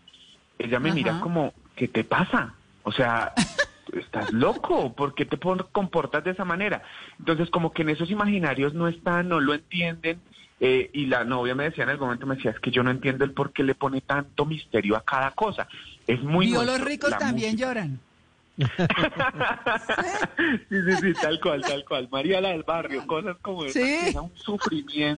ella 0.58 0.78
me 0.78 0.92
mira 0.92 1.18
como, 1.20 1.54
¿qué 1.74 1.88
te 1.88 2.04
pasa? 2.04 2.52
O 2.82 2.92
sea, 2.92 3.32
estás 3.98 4.32
loco, 4.32 4.92
¿por 4.94 5.14
qué 5.14 5.24
te 5.24 5.38
comportas 5.38 6.22
de 6.24 6.30
esa 6.32 6.44
manera? 6.44 6.82
Entonces, 7.18 7.50
como 7.50 7.72
que 7.72 7.82
en 7.82 7.90
esos 7.90 8.10
imaginarios 8.10 8.74
no 8.74 8.88
están, 8.88 9.28
no 9.28 9.40
lo 9.40 9.54
entienden. 9.54 10.20
eh, 10.60 10.90
y 10.92 11.06
la 11.06 11.24
novia 11.24 11.54
me 11.54 11.64
decía 11.64 11.84
en 11.84 11.90
algún 11.90 12.08
momento, 12.08 12.26
me 12.26 12.36
decía, 12.36 12.50
es 12.50 12.60
que 12.60 12.70
yo 12.70 12.82
no 12.82 12.90
entiendo 12.90 13.24
el 13.24 13.32
por 13.32 13.52
qué 13.52 13.62
le 13.62 13.74
pone 13.74 14.02
tanto 14.02 14.44
misterio 14.44 14.94
a 14.96 15.02
cada 15.04 15.30
cosa. 15.30 15.66
Es 16.06 16.22
muy 16.22 16.46
Vio 16.48 16.62
los 16.64 16.80
ricos 16.80 17.16
también 17.18 17.52
música. 17.52 17.68
lloran. 17.68 18.00
sí, 20.68 20.76
sí, 20.84 20.96
sí, 21.00 21.12
tal 21.14 21.40
cual, 21.40 21.62
tal 21.62 21.84
cual. 21.84 22.08
María 22.10 22.40
la 22.42 22.50
del 22.50 22.62
barrio, 22.62 23.06
cosas 23.06 23.36
como. 23.40 23.66
Sí. 23.68 23.80
Era 24.08 24.20
un 24.20 24.36
sufrimiento. 24.36 25.19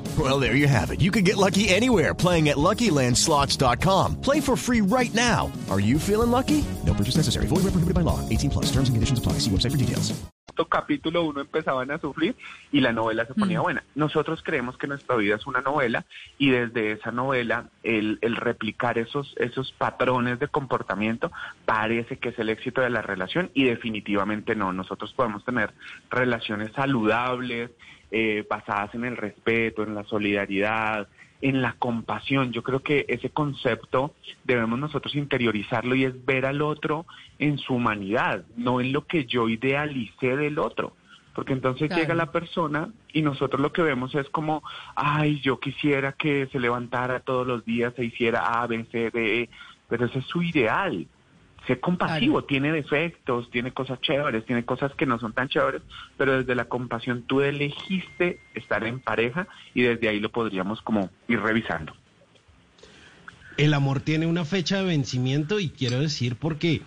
Well, 0.19 0.41
there 0.41 0.55
you 0.55 0.67
have 0.67 0.91
it. 0.91 0.99
You 0.99 1.11
can 1.11 1.23
get 1.23 1.37
lucky 1.37 1.69
anywhere 1.69 2.13
playing 2.13 2.49
at 2.49 2.57
LuckyLandSlots.com. 2.57 4.19
Play 4.19 4.41
for 4.41 4.57
free 4.57 4.81
right 4.81 5.13
now. 5.13 5.49
Are 5.69 5.79
you 5.79 5.97
feeling 5.97 6.31
lucky? 6.31 6.65
No 6.85 6.93
purchase 6.93 7.15
necessary. 7.15 7.47
Void 7.47 7.63
where 7.63 7.71
prohibited 7.71 7.95
by 7.95 8.01
law. 8.01 8.19
18 8.27 8.49
plus. 8.49 8.65
Terms 8.65 8.89
and 8.89 8.95
conditions 8.97 9.19
apply. 9.19 9.33
See 9.39 9.49
website 9.49 9.71
for 9.71 9.77
details. 9.77 10.21
capítulo 10.69 11.23
uno 11.23 11.41
empezaban 11.41 11.91
a 11.91 11.97
sufrir 11.99 12.35
y 12.71 12.81
la 12.81 12.91
novela 12.91 13.25
se 13.25 13.33
ponía 13.33 13.59
buena. 13.61 13.83
Nosotros 13.95 14.41
creemos 14.43 14.77
que 14.77 14.87
nuestra 14.87 15.15
vida 15.15 15.35
es 15.35 15.47
una 15.47 15.61
novela 15.61 16.05
y 16.37 16.49
desde 16.49 16.93
esa 16.93 17.11
novela 17.11 17.69
el, 17.83 18.19
el 18.21 18.35
replicar 18.35 18.97
esos, 18.97 19.33
esos 19.37 19.71
patrones 19.71 20.39
de 20.39 20.47
comportamiento 20.47 21.31
parece 21.65 22.17
que 22.17 22.29
es 22.29 22.39
el 22.39 22.49
éxito 22.49 22.81
de 22.81 22.89
la 22.89 23.01
relación 23.01 23.51
y 23.53 23.65
definitivamente 23.65 24.55
no. 24.55 24.73
Nosotros 24.73 25.13
podemos 25.13 25.43
tener 25.45 25.73
relaciones 26.09 26.71
saludables, 26.73 27.71
eh, 28.11 28.45
basadas 28.49 28.93
en 28.93 29.05
el 29.05 29.17
respeto, 29.17 29.83
en 29.83 29.95
la 29.95 30.03
solidaridad, 30.03 31.07
en 31.41 31.61
la 31.61 31.73
compasión. 31.73 32.51
Yo 32.51 32.61
creo 32.63 32.81
que 32.81 33.05
ese 33.07 33.29
concepto 33.29 34.13
debemos 34.43 34.77
nosotros 34.79 35.15
interiorizarlo 35.15 35.95
y 35.95 36.05
es 36.05 36.25
ver 36.25 36.45
al 36.45 36.61
otro 36.61 37.05
en 37.39 37.57
su 37.57 37.73
humanidad, 37.73 38.43
no 38.55 38.79
en 38.81 38.91
lo 38.93 39.07
que 39.07 39.25
yo 39.25 39.49
idealicé 39.49 40.35
del 40.37 40.59
otro. 40.59 40.93
Porque 41.33 41.53
entonces 41.53 41.87
Claro. 41.87 42.01
llega 42.01 42.13
la 42.13 42.31
persona 42.31 42.89
y 43.13 43.21
nosotros 43.21 43.61
lo 43.61 43.71
que 43.71 43.81
vemos 43.81 44.13
es 44.15 44.29
como, 44.29 44.61
ay, 44.95 45.39
yo 45.39 45.59
quisiera 45.59 46.11
que 46.11 46.47
se 46.51 46.59
levantara 46.59 47.21
todos 47.21 47.47
los 47.47 47.63
días, 47.63 47.93
se 47.95 48.03
hiciera 48.03 48.61
A, 48.61 48.67
B, 48.67 48.85
C, 48.91 49.09
D, 49.11 49.43
E, 49.43 49.49
pero 49.87 50.05
ese 50.05 50.19
es 50.19 50.25
su 50.25 50.43
ideal. 50.43 51.07
Sé 51.67 51.79
compasivo, 51.79 52.33
Claro. 52.33 52.47
tiene 52.47 52.71
defectos, 52.71 53.49
tiene 53.51 53.71
cosas 53.71 54.01
chéveres, 54.01 54.45
tiene 54.45 54.65
cosas 54.65 54.93
que 54.95 55.05
no 55.05 55.19
son 55.19 55.33
tan 55.33 55.47
chéveres, 55.47 55.83
pero 56.17 56.39
desde 56.39 56.55
la 56.55 56.65
compasión 56.65 57.23
tú 57.23 57.41
elegiste 57.41 58.39
estar 58.55 58.83
en 58.83 58.99
pareja 58.99 59.47
y 59.75 59.83
desde 59.83 60.09
ahí 60.09 60.19
lo 60.19 60.31
podríamos 60.31 60.81
como 60.81 61.09
ir 61.27 61.39
revisando. 61.39 61.93
El 63.57 63.73
amor 63.75 63.99
tiene 63.99 64.25
una 64.25 64.43
fecha 64.43 64.77
de 64.77 64.85
vencimiento 64.85 65.59
y 65.59 65.69
quiero 65.69 65.99
decir 65.99 66.35
porque 66.35 66.81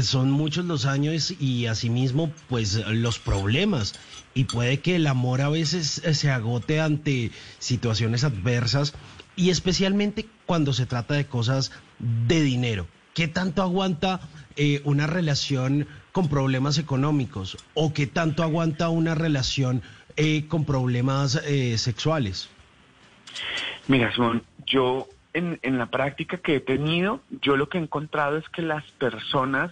son 0.00 0.30
muchos 0.30 0.64
los 0.64 0.86
años 0.86 1.34
y 1.38 1.66
asimismo 1.66 2.32
pues 2.48 2.82
los 2.88 3.18
problemas 3.18 3.98
y 4.34 4.44
puede 4.44 4.78
que 4.78 4.96
el 4.96 5.06
amor 5.08 5.42
a 5.42 5.48
veces 5.48 6.02
se 6.12 6.30
agote 6.30 6.80
ante 6.80 7.32
situaciones 7.58 8.24
adversas 8.24 8.94
y 9.36 9.50
especialmente 9.50 10.26
cuando 10.46 10.72
se 10.72 10.86
trata 10.86 11.14
de 11.14 11.26
cosas 11.26 11.72
de 11.98 12.40
dinero. 12.40 12.86
¿Qué 13.20 13.28
tanto 13.28 13.60
aguanta 13.60 14.18
eh, 14.56 14.80
una 14.84 15.06
relación 15.06 15.86
con 16.10 16.30
problemas 16.30 16.78
económicos 16.78 17.58
o 17.74 17.92
qué 17.92 18.06
tanto 18.06 18.42
aguanta 18.42 18.88
una 18.88 19.14
relación 19.14 19.82
eh, 20.16 20.46
con 20.48 20.64
problemas 20.64 21.34
eh, 21.44 21.76
sexuales? 21.76 22.48
Mira, 23.88 24.10
Simón, 24.14 24.42
yo 24.66 25.06
en, 25.34 25.58
la 25.62 25.90
práctica 25.90 26.38
que 26.38 26.56
he 26.56 26.60
tenido, 26.60 27.20
yo 27.42 27.58
lo 27.58 27.68
que 27.68 27.76
he 27.76 27.82
encontrado 27.82 28.38
es 28.38 28.48
que 28.48 28.62
las 28.62 28.84
personas 28.92 29.70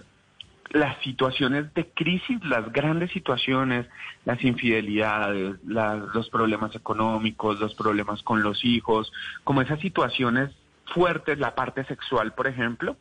las 0.68 1.02
situaciones 1.02 1.72
de 1.72 1.88
crisis, 1.88 2.44
las 2.44 2.70
grandes 2.70 3.11
situaciones, 3.12 3.87
las 4.26 4.44
infidelidades, 4.44 5.56
las- 5.66 6.02
los 6.12 6.28
problemas 6.28 6.74
económicos, 6.74 7.58
los 7.61 7.74
problemas 7.74 8.22
con 8.22 8.42
los 8.42 8.62
hijos, 8.62 9.11
como 9.42 9.62
esas 9.62 9.80
situaciones 9.80 10.50
fuertes, 10.94 11.38
la 11.38 11.55
parte 11.55 11.85
sexual, 11.85 12.33
por 12.33 12.46
ejemplo, 12.46 12.96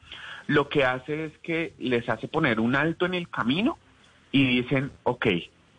lo 0.47 0.69
que 0.69 0.85
hace 0.85 1.25
es 1.25 1.37
que 1.39 1.73
les 1.77 2.07
hace 2.09 2.27
poner 2.27 2.59
un 2.59 2.75
alto 2.75 3.05
en 3.05 3.13
el 3.13 3.29
camino 3.29 3.77
y 4.31 4.45
dicen, 4.61 4.91
ok, 5.03 5.27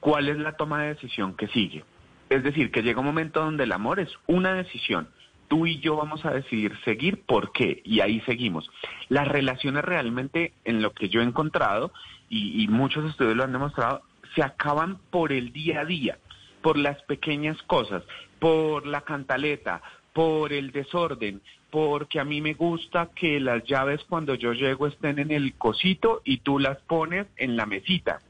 ¿cuál 0.00 0.28
es 0.28 0.38
la 0.38 0.56
toma 0.56 0.82
de 0.82 0.94
decisión 0.94 1.34
que 1.34 1.48
sigue? 1.48 1.84
Es 2.28 2.42
decir, 2.42 2.70
que 2.70 2.82
llega 2.82 3.00
un 3.00 3.06
momento 3.06 3.40
donde 3.40 3.64
el 3.64 3.72
amor 3.72 4.00
es 4.00 4.10
una 4.26 4.54
decisión. 4.54 5.08
Tú 5.48 5.66
y 5.66 5.80
yo 5.80 5.96
vamos 5.96 6.26
a 6.26 6.30
decidir 6.30 6.78
seguir 6.84 7.22
por 7.22 7.52
qué 7.52 7.80
y 7.84 8.00
ahí 8.00 8.20
seguimos. 8.26 8.70
Las 9.08 9.26
relaciones 9.26 9.82
realmente, 9.82 10.52
en 10.64 10.82
lo 10.82 10.92
que 10.92 11.08
yo 11.08 11.22
he 11.22 11.24
encontrado, 11.24 11.90
y, 12.28 12.62
y 12.62 12.68
muchos 12.68 13.08
estudios 13.08 13.36
lo 13.36 13.44
han 13.44 13.52
demostrado, 13.52 14.02
se 14.34 14.42
acaban 14.42 14.98
por 15.10 15.32
el 15.32 15.52
día 15.52 15.80
a 15.80 15.84
día, 15.86 16.18
por 16.60 16.76
las 16.76 17.00
pequeñas 17.04 17.56
cosas, 17.62 18.02
por 18.38 18.86
la 18.86 19.00
cantaleta, 19.00 19.80
por 20.12 20.52
el 20.52 20.72
desorden, 20.72 21.40
porque 21.70 22.20
a 22.20 22.24
mí 22.24 22.40
me 22.40 22.54
gusta 22.54 23.10
que 23.14 23.40
las 23.40 23.64
llaves 23.64 24.00
cuando 24.08 24.34
yo 24.34 24.52
llego 24.52 24.86
estén 24.86 25.18
en 25.18 25.30
el 25.30 25.54
cosito 25.54 26.22
y 26.24 26.38
tú 26.38 26.58
las 26.58 26.78
pones 26.82 27.26
en 27.36 27.56
la 27.56 27.66
mesita. 27.66 28.20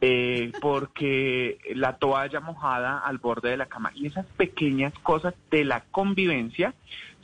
Eh, 0.00 0.52
porque 0.60 1.58
la 1.74 1.96
toalla 1.96 2.40
mojada 2.40 2.98
al 2.98 3.18
borde 3.18 3.50
de 3.50 3.56
la 3.56 3.66
cama 3.66 3.92
y 3.94 4.06
esas 4.06 4.26
pequeñas 4.36 4.92
cosas 5.02 5.34
de 5.50 5.64
la 5.64 5.84
convivencia 5.90 6.74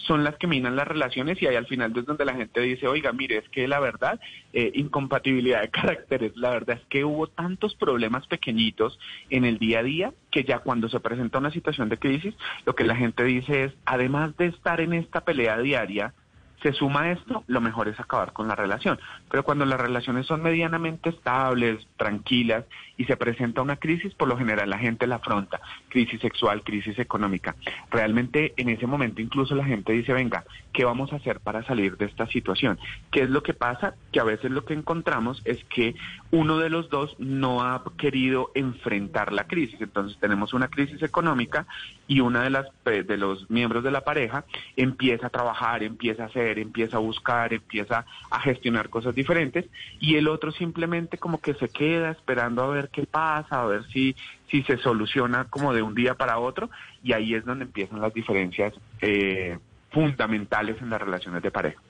son 0.07 0.25
las 0.25 0.37
que 0.37 0.47
minan 0.47 0.77
las 0.77 0.87
relaciones 0.87 1.41
y 1.41 1.47
ahí 1.47 1.57
al 1.57 1.67
final 1.67 1.93
es 1.97 2.07
donde 2.07 2.25
la 2.25 2.35
gente 2.35 2.61
dice, 2.61 2.87
oiga, 2.87 3.13
mire, 3.13 3.39
es 3.39 3.49
que 3.49 3.69
la 3.69 3.81
verdad, 3.81 4.21
eh, 4.53 4.71
incompatibilidad 4.75 5.63
de 5.63 5.69
caracteres, 5.71 6.37
la 6.37 6.51
verdad 6.51 6.79
es 6.81 6.87
que 6.89 7.05
hubo 7.05 7.27
tantos 7.27 7.75
problemas 7.75 8.27
pequeñitos 8.27 8.99
en 9.31 9.45
el 9.45 9.59
día 9.59 9.81
a 9.81 9.83
día 9.83 10.13
que 10.31 10.45
ya 10.45 10.61
cuando 10.61 10.89
se 10.89 11.01
presenta 11.01 11.39
una 11.39 11.51
situación 11.51 11.89
de 11.89 11.99
crisis, 11.99 12.35
lo 12.65 12.75
que 12.75 12.85
la 12.85 12.97
gente 12.97 13.25
dice 13.25 13.65
es, 13.65 13.73
además 13.85 14.37
de 14.37 14.47
estar 14.47 14.81
en 14.81 14.95
esta 14.95 15.23
pelea 15.23 15.59
diaria, 15.59 16.15
se 16.63 16.73
suma 16.73 17.11
esto, 17.11 17.45
lo 17.47 17.61
mejor 17.61 17.89
es 17.89 17.99
acabar 17.99 18.33
con 18.33 18.49
la 18.49 18.55
relación. 18.55 18.99
Pero 19.31 19.43
cuando 19.43 19.65
las 19.65 19.81
relaciones 19.81 20.27
son 20.27 20.43
medianamente 20.43 21.11
estables, 21.11 21.87
tranquilas 21.97 22.65
y 22.97 23.05
se 23.05 23.17
presenta 23.17 23.63
una 23.63 23.77
crisis, 23.77 24.15
por 24.15 24.29
lo 24.29 24.37
general 24.37 24.71
la 24.71 24.79
gente 24.79 25.07
la 25.07 25.17
afronta. 25.17 25.61
Crisis 25.89 26.21
sexual, 26.21 26.63
crisis 26.63 26.99
económica. 26.99 27.57
Realmente 27.91 28.55
en 28.57 28.69
ese 28.69 28.87
momento 28.87 29.21
incluso 29.21 29.55
la 29.55 29.65
gente 29.65 29.93
dice, 29.93 30.13
venga, 30.13 30.45
¿qué 30.73 30.85
vamos 30.85 31.13
a 31.13 31.17
hacer 31.17 31.41
para 31.41 31.65
salir 31.65 31.97
de 31.97 32.07
esta 32.07 32.27
situación? 32.29 32.79
¿Qué 33.11 33.23
es 33.23 33.31
lo 33.31 33.43
que 33.43 33.55
pasa? 33.55 33.95
Que 34.13 34.21
a 34.21 34.25
veces 34.25 34.51
lo 34.51 34.65
que 34.65 34.75
encontramos 34.75 35.43
es 35.45 35.65
que 35.65 35.95
uno 36.31 36.59
de 36.59 36.71
los 36.71 36.89
dos 36.91 37.17
no 37.19 37.63
ha 37.63 37.83
querido 37.99 38.51
enfrentar 38.55 39.33
la 39.33 39.47
crisis. 39.47 39.81
Entonces 39.81 40.19
tenemos 40.19 40.53
una 40.53 40.69
crisis 40.69 41.03
económica 41.03 41.67
y 42.13 42.21
una 42.21 42.43
de 42.43 42.51
las 42.51 42.67
de 42.85 43.17
los 43.17 43.49
miembros 43.49 43.83
de 43.83 43.91
la 43.91 44.03
pareja 44.03 44.45
empieza 44.77 45.29
a 45.29 45.31
trabajar, 45.31 45.83
empieza 45.83 46.25
a 46.25 46.27
hacer, 46.27 46.59
empieza 46.59 46.99
a 46.99 47.01
buscar, 47.01 47.55
empieza 47.55 48.05
a 48.31 48.41
gestionar 48.41 48.91
cosas 48.91 49.15
diferentes 49.15 49.65
y 49.99 50.17
el 50.17 50.29
otro 50.29 50.53
simplemente 50.53 51.17
como 51.17 51.41
que 51.41 51.55
se 51.55 51.71
queda 51.71 52.11
esperando 52.11 52.65
a 52.65 52.69
ver 52.69 52.91
qué 52.91 53.07
pasa, 53.07 53.63
a 53.63 53.65
ver 53.65 53.85
si 53.89 54.15
si 54.51 54.63
se 54.65 54.77
soluciona 54.77 55.47
como 55.47 55.73
de 55.73 55.81
un 55.81 55.95
día 55.95 56.13
para 56.13 56.39
otro 56.39 56.69
y 57.03 57.15
ahí 57.15 57.35
es 57.35 57.47
donde 57.47 57.65
empiezan 57.65 58.03
las 58.03 58.13
diferencias 58.13 58.75
eh, 59.01 59.59
fundamentales 59.91 60.77
en 60.83 60.91
las 60.91 61.01
relaciones 61.01 61.43
de 61.43 61.51
pareja. 61.51 61.81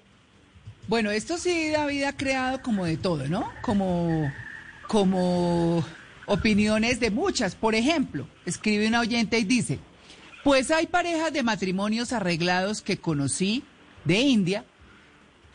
Bueno, 0.87 1.11
esto 1.11 1.37
sí, 1.37 1.71
David 1.71 2.05
ha 2.05 2.17
creado 2.17 2.63
como 2.63 2.85
de 2.85 2.97
todo, 2.97 3.27
¿no? 3.27 3.51
Como, 3.61 4.33
como 4.87 5.85
opiniones 6.27 7.01
de 7.01 7.11
muchas. 7.11 7.57
Por 7.57 7.75
ejemplo, 7.75 8.29
escribe 8.47 8.87
una 8.87 9.01
oyente 9.01 9.39
y 9.39 9.45
dice, 9.45 9.81
pues 10.45 10.71
hay 10.71 10.87
parejas 10.87 11.33
de 11.33 11.43
matrimonios 11.43 12.13
arreglados 12.13 12.83
que 12.83 12.97
conocí 12.97 13.63
de 14.05 14.21
India 14.21 14.65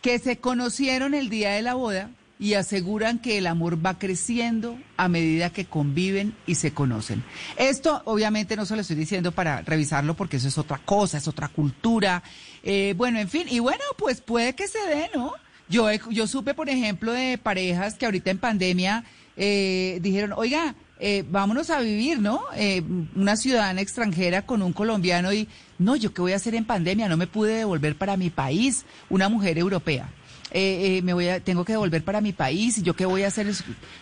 que 0.01 0.19
se 0.19 0.37
conocieron 0.37 1.13
el 1.13 1.29
día 1.29 1.51
de 1.51 1.61
la 1.61 1.73
boda 1.73 2.11
y 2.39 2.53
aseguran 2.53 3.19
que 3.19 3.37
el 3.37 3.47
amor 3.47 3.83
va 3.83 3.97
creciendo 3.97 4.77
a 4.95 5.07
medida 5.07 5.49
que 5.49 5.65
conviven 5.65 6.35
y 6.45 6.55
se 6.55 6.71
conocen. 6.71 7.23
Esto 7.57 8.03
obviamente 8.05 8.55
no 8.55 8.65
se 8.65 8.75
lo 8.75 8.81
estoy 8.81 8.95
diciendo 8.95 9.31
para 9.31 9.61
revisarlo 9.61 10.13
porque 10.13 10.37
eso 10.37 10.47
es 10.47 10.57
otra 10.57 10.77
cosa, 10.77 11.17
es 11.17 11.27
otra 11.27 11.47
cultura. 11.47 12.21
Eh, 12.63 12.93
bueno, 12.95 13.19
en 13.19 13.27
fin, 13.27 13.47
y 13.49 13.59
bueno, 13.59 13.83
pues 13.97 14.21
puede 14.21 14.53
que 14.53 14.67
se 14.67 14.79
dé, 14.87 15.09
¿no? 15.15 15.33
Yo, 15.67 15.91
yo 15.91 16.27
supe, 16.27 16.53
por 16.53 16.69
ejemplo, 16.69 17.11
de 17.11 17.37
parejas 17.37 17.95
que 17.95 18.05
ahorita 18.05 18.31
en 18.31 18.37
pandemia 18.37 19.03
eh, 19.35 19.99
dijeron, 20.01 20.33
oiga, 20.37 20.75
eh, 20.99 21.23
vámonos 21.29 21.69
a 21.69 21.79
vivir, 21.79 22.19
¿no? 22.19 22.41
Eh, 22.55 22.81
una 23.15 23.35
ciudadana 23.35 23.81
extranjera 23.81 24.45
con 24.45 24.61
un 24.61 24.73
colombiano 24.73 25.31
y, 25.33 25.47
no, 25.77 25.95
yo 25.95 26.13
qué 26.13 26.21
voy 26.21 26.33
a 26.33 26.37
hacer 26.37 26.55
en 26.55 26.65
pandemia, 26.65 27.07
no 27.07 27.17
me 27.17 27.27
pude 27.27 27.53
devolver 27.57 27.95
para 27.95 28.17
mi 28.17 28.29
país, 28.29 28.85
una 29.09 29.29
mujer 29.29 29.57
europea. 29.57 30.09
Eh, 30.51 30.97
eh, 30.97 31.01
me 31.01 31.13
voy 31.13 31.27
a, 31.27 31.39
tengo 31.41 31.65
que 31.65 31.73
devolver 31.73 32.03
para 32.03 32.21
mi 32.21 32.31
país 32.31 32.77
y 32.77 32.81
yo 32.81 32.95
qué 32.95 33.05
voy 33.05 33.23
a 33.23 33.27
hacer. 33.27 33.47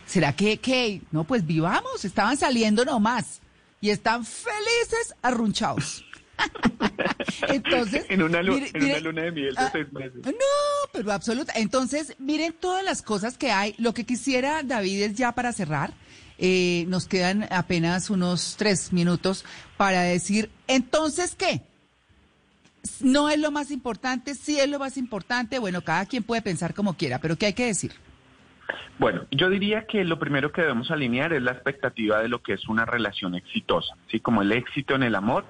¿Será 0.05 0.34
que, 0.36 0.58
que, 0.58 1.01
no, 1.12 1.23
pues 1.23 1.45
vivamos, 1.45 2.05
estaban 2.05 2.38
saliendo 2.38 2.86
nomás 2.86 3.41
y 3.81 3.89
están 3.89 4.25
felices 4.25 5.13
arrunchados. 5.21 6.05
Entonces, 7.47 8.05
en 8.10 8.21
una, 8.21 8.41
mire- 8.41 8.71
en 8.73 8.84
una 8.84 8.99
luna 8.99 9.21
de 9.23 9.31
miel 9.31 9.55
de 9.55 9.62
ah, 9.62 9.69
seis 9.71 9.91
meses. 9.93 10.15
no, 10.25 10.31
pero 10.91 11.12
absoluta. 11.12 11.53
Entonces, 11.55 12.15
miren 12.19 12.53
todas 12.53 12.84
las 12.84 13.01
cosas 13.01 13.38
que 13.38 13.51
hay. 13.51 13.75
Lo 13.77 13.93
que 13.93 14.05
quisiera, 14.05 14.63
David, 14.63 15.01
es 15.03 15.15
ya 15.15 15.31
para 15.34 15.53
cerrar. 15.53 15.93
Eh, 16.37 16.85
nos 16.87 17.07
quedan 17.07 17.47
apenas 17.51 18.09
unos 18.09 18.55
tres 18.57 18.91
minutos 18.91 19.45
para 19.77 20.01
decir, 20.01 20.49
entonces, 20.67 21.35
¿qué? 21.35 21.61
No 22.99 23.29
es 23.29 23.39
lo 23.39 23.51
más 23.51 23.71
importante, 23.71 24.35
sí 24.35 24.59
es 24.59 24.69
lo 24.69 24.79
más 24.79 24.97
importante. 24.97 25.59
Bueno, 25.59 25.81
cada 25.81 26.05
quien 26.05 26.23
puede 26.23 26.41
pensar 26.41 26.73
como 26.73 26.95
quiera, 26.95 27.19
pero 27.19 27.35
¿qué 27.37 27.47
hay 27.47 27.53
que 27.53 27.65
decir? 27.65 27.93
Bueno, 28.97 29.25
yo 29.29 29.49
diría 29.49 29.86
que 29.86 30.05
lo 30.05 30.19
primero 30.19 30.53
que 30.53 30.62
debemos 30.62 30.89
alinear 30.89 31.34
es 31.34 31.41
la 31.41 31.51
expectativa 31.51 32.21
de 32.21 32.29
lo 32.29 32.41
que 32.41 32.53
es 32.53 32.67
una 32.69 32.86
relación 32.86 33.36
exitosa, 33.36 33.93
así 34.08 34.21
como 34.21 34.41
el 34.41 34.53
éxito 34.53 34.95
en 34.95 35.03
el 35.03 35.15
amor, 35.15 35.45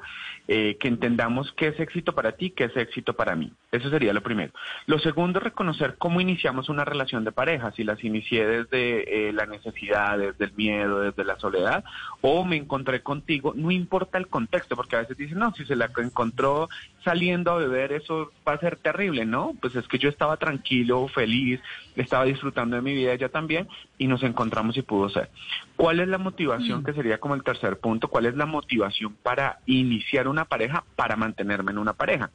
eh, 0.47 0.77
que 0.79 0.87
entendamos 0.87 1.51
qué 1.57 1.67
es 1.67 1.79
éxito 1.79 2.13
para 2.13 2.33
ti, 2.33 2.51
qué 2.51 2.65
es 2.65 2.77
éxito 2.77 3.13
para 3.13 3.35
mí. 3.35 3.51
Eso 3.71 3.89
sería 3.89 4.13
lo 4.13 4.21
primero. 4.21 4.51
Lo 4.87 4.97
segundo, 4.99 5.39
reconocer 5.39 5.95
cómo 5.97 6.21
iniciamos 6.21 6.69
una 6.69 6.85
relación 6.85 7.23
de 7.23 7.31
pareja, 7.31 7.71
si 7.71 7.83
las 7.83 8.03
inicié 8.03 8.45
desde 8.47 9.29
eh, 9.29 9.33
la 9.33 9.45
necesidad, 9.45 10.17
desde 10.17 10.45
el 10.45 10.53
miedo, 10.53 11.01
desde 11.01 11.23
la 11.23 11.37
soledad, 11.37 11.83
o 12.21 12.45
me 12.45 12.57
encontré 12.57 13.01
contigo, 13.01 13.53
no 13.55 13.69
importa 13.69 14.17
el 14.17 14.27
contexto, 14.27 14.75
porque 14.75 14.95
a 14.95 14.99
veces 14.99 15.17
dicen, 15.17 15.37
no, 15.37 15.53
si 15.53 15.65
se 15.65 15.75
la 15.75 15.91
encontró 15.97 16.67
saliendo 17.03 17.51
a 17.51 17.57
beber, 17.57 17.91
eso 17.91 18.31
va 18.47 18.53
a 18.53 18.59
ser 18.59 18.77
terrible, 18.77 19.25
¿no? 19.25 19.53
Pues 19.61 19.75
es 19.75 19.87
que 19.87 19.99
yo 19.99 20.09
estaba 20.09 20.37
tranquilo, 20.37 21.07
feliz, 21.07 21.59
estaba 21.95 22.25
disfrutando 22.25 22.75
de 22.75 22.81
mi 22.81 22.93
vida 22.93 23.13
ella 23.13 23.29
también, 23.35 23.67
y 23.97 24.07
nos 24.07 24.23
encontramos 24.23 24.77
y 24.77 24.81
pudo 24.81 25.09
ser. 25.09 25.29
¿Cuál 25.75 25.99
es 25.99 26.07
la 26.07 26.17
motivación, 26.17 26.85
que 26.85 26.93
sería 26.93 27.17
como 27.17 27.35
el 27.35 27.43
tercer 27.43 27.77
punto, 27.79 28.07
cuál 28.07 28.27
es 28.27 28.35
la 28.37 28.45
motivación 28.45 29.13
para 29.21 29.59
iniciar 29.65 30.29
una 30.29 30.45
pareja, 30.45 30.85
para 30.95 31.17
mantenerme 31.17 31.73
en 31.73 31.79
una 31.79 31.91
pareja? 31.91 32.29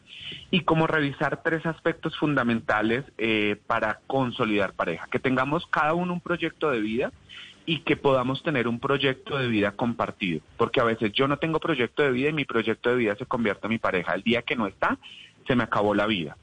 Y 0.51 0.61
cómo 0.61 0.87
revisar 0.87 1.43
tres 1.43 1.65
aspectos 1.65 2.19
fundamentales 2.19 3.07
eh, 3.17 3.57
para 3.67 4.01
consolidar 4.07 4.75
pareja, 4.75 5.09
que 5.11 5.19
tengamos 5.19 5.67
cada 5.69 5.95
uno 5.95 6.13
un 6.13 6.21
proyecto 6.21 6.71
de 6.71 6.81
vida, 6.81 7.13
y 7.65 7.81
que 7.81 7.97
podamos 7.97 8.43
tener 8.43 8.69
un 8.69 8.79
proyecto 8.79 9.39
de 9.39 9.49
vida 9.49 9.73
compartido. 9.73 10.41
Porque 10.59 10.81
a 10.81 10.85
veces 10.85 11.13
yo 11.13 11.29
no 11.29 11.39
tengo 11.39 11.61
proyecto 11.61 12.03
de 12.03 12.11
vida 12.11 12.29
y 12.29 12.33
mi 12.35 12.45
proyecto 12.45 12.91
de 12.91 12.97
vida 12.97 13.17
se 13.17 13.27
convierte 13.27 13.69
en 13.69 13.71
mi 13.71 13.79
pareja. 13.79 14.15
El 14.15 14.23
día 14.23 14.43
que 14.43 14.57
no 14.57 14.67
está, 14.67 14.99
se 15.47 15.57
me 15.57 15.65
acabó 15.65 15.95
la 15.95 16.07
vida. 16.07 16.37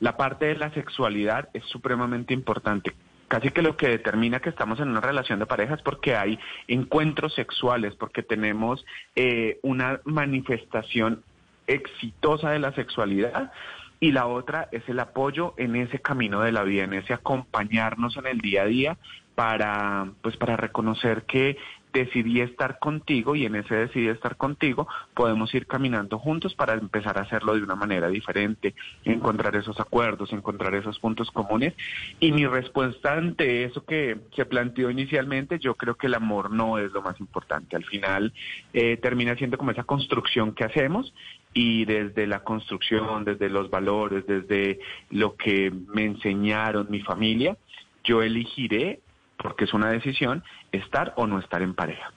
La 0.00 0.16
parte 0.16 0.46
de 0.46 0.56
la 0.56 0.70
sexualidad 0.74 1.48
es 1.54 1.64
supremamente 1.64 2.34
importante. 2.34 2.94
Casi 3.28 3.50
que 3.50 3.62
lo 3.62 3.76
que 3.76 3.88
determina 3.88 4.40
que 4.40 4.50
estamos 4.50 4.80
en 4.80 4.88
una 4.88 5.00
relación 5.00 5.38
de 5.38 5.46
pareja 5.46 5.74
es 5.74 5.82
porque 5.82 6.16
hay 6.16 6.38
encuentros 6.68 7.34
sexuales, 7.34 7.94
porque 7.94 8.22
tenemos 8.22 8.84
eh, 9.16 9.58
una 9.62 10.00
manifestación 10.04 11.22
exitosa 11.66 12.50
de 12.50 12.58
la 12.58 12.72
sexualidad 12.72 13.52
y 14.00 14.12
la 14.12 14.26
otra 14.26 14.68
es 14.70 14.86
el 14.88 15.00
apoyo 15.00 15.54
en 15.56 15.76
ese 15.76 15.98
camino 16.00 16.40
de 16.42 16.52
la 16.52 16.62
vida, 16.62 16.84
en 16.84 16.92
ese 16.92 17.14
acompañarnos 17.14 18.16
en 18.16 18.26
el 18.26 18.38
día 18.38 18.62
a 18.62 18.66
día 18.66 18.98
para 19.34 20.08
pues 20.22 20.36
para 20.36 20.56
reconocer 20.56 21.22
que 21.22 21.56
decidí 21.94 22.40
estar 22.40 22.78
contigo 22.78 23.36
y 23.36 23.46
en 23.46 23.54
ese 23.54 23.74
decidí 23.76 24.08
estar 24.08 24.36
contigo 24.36 24.86
podemos 25.14 25.54
ir 25.54 25.66
caminando 25.66 26.18
juntos 26.18 26.54
para 26.54 26.74
empezar 26.74 27.16
a 27.16 27.22
hacerlo 27.22 27.54
de 27.54 27.62
una 27.62 27.76
manera 27.76 28.08
diferente, 28.08 28.74
encontrar 29.04 29.54
esos 29.56 29.78
acuerdos, 29.80 30.32
encontrar 30.32 30.74
esos 30.74 30.98
puntos 30.98 31.30
comunes. 31.30 31.72
Y 32.20 32.32
mi 32.32 32.46
respuesta 32.46 33.14
ante 33.14 33.64
eso 33.64 33.84
que 33.84 34.18
se 34.34 34.44
planteó 34.44 34.90
inicialmente, 34.90 35.58
yo 35.58 35.76
creo 35.76 35.94
que 35.94 36.08
el 36.08 36.14
amor 36.14 36.50
no 36.50 36.78
es 36.78 36.92
lo 36.92 37.00
más 37.00 37.18
importante. 37.20 37.76
Al 37.76 37.84
final 37.84 38.32
eh, 38.72 38.96
termina 38.96 39.36
siendo 39.36 39.56
como 39.56 39.70
esa 39.70 39.84
construcción 39.84 40.52
que 40.52 40.64
hacemos 40.64 41.14
y 41.54 41.84
desde 41.84 42.26
la 42.26 42.40
construcción, 42.40 43.24
desde 43.24 43.48
los 43.48 43.70
valores, 43.70 44.26
desde 44.26 44.80
lo 45.10 45.36
que 45.36 45.72
me 45.94 46.04
enseñaron 46.04 46.88
mi 46.90 47.00
familia, 47.00 47.56
yo 48.02 48.22
elegiré, 48.22 49.00
porque 49.44 49.64
es 49.64 49.74
una 49.74 49.90
decisión, 49.90 50.42
estar 50.72 51.12
o 51.18 51.26
no 51.26 51.38
estar 51.38 51.60
en 51.60 51.74
pareja. 51.74 52.10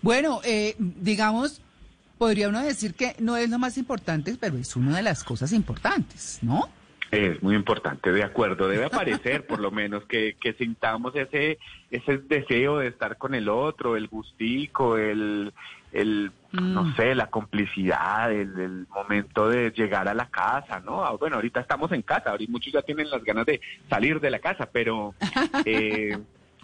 Bueno, 0.00 0.40
eh, 0.42 0.74
digamos, 0.78 1.60
podría 2.16 2.48
uno 2.48 2.62
decir 2.62 2.94
que 2.94 3.14
no 3.18 3.36
es 3.36 3.50
lo 3.50 3.58
más 3.58 3.76
importante, 3.76 4.34
pero 4.40 4.56
es 4.56 4.74
una 4.74 4.96
de 4.96 5.02
las 5.02 5.22
cosas 5.22 5.52
importantes, 5.52 6.38
¿no? 6.40 6.70
Es 7.10 7.42
muy 7.42 7.54
importante, 7.54 8.12
de 8.12 8.22
acuerdo. 8.22 8.68
Debe 8.68 8.84
aparecer, 8.84 9.46
por 9.46 9.60
lo 9.60 9.70
menos, 9.70 10.04
que, 10.04 10.36
que 10.38 10.52
sintamos 10.54 11.16
ese, 11.16 11.58
ese 11.90 12.18
deseo 12.18 12.78
de 12.78 12.88
estar 12.88 13.16
con 13.16 13.34
el 13.34 13.48
otro, 13.48 13.96
el 13.96 14.08
gustico, 14.08 14.96
el, 14.98 15.52
el 15.92 16.32
no 16.52 16.84
Mm. 16.84 16.96
sé, 16.96 17.14
la 17.14 17.28
complicidad, 17.28 18.32
el, 18.32 18.58
el 18.58 18.86
momento 18.88 19.50
de 19.50 19.70
llegar 19.70 20.08
a 20.08 20.14
la 20.14 20.30
casa, 20.30 20.80
¿no? 20.80 21.04
Ah, 21.04 21.12
Bueno, 21.12 21.36
ahorita 21.36 21.60
estamos 21.60 21.92
en 21.92 22.00
casa, 22.02 22.30
ahorita 22.30 22.50
muchos 22.50 22.72
ya 22.72 22.80
tienen 22.82 23.10
las 23.10 23.22
ganas 23.22 23.44
de 23.44 23.60
salir 23.90 24.18
de 24.18 24.30
la 24.30 24.38
casa, 24.38 24.68
pero 24.72 25.14
eh, 25.66 26.18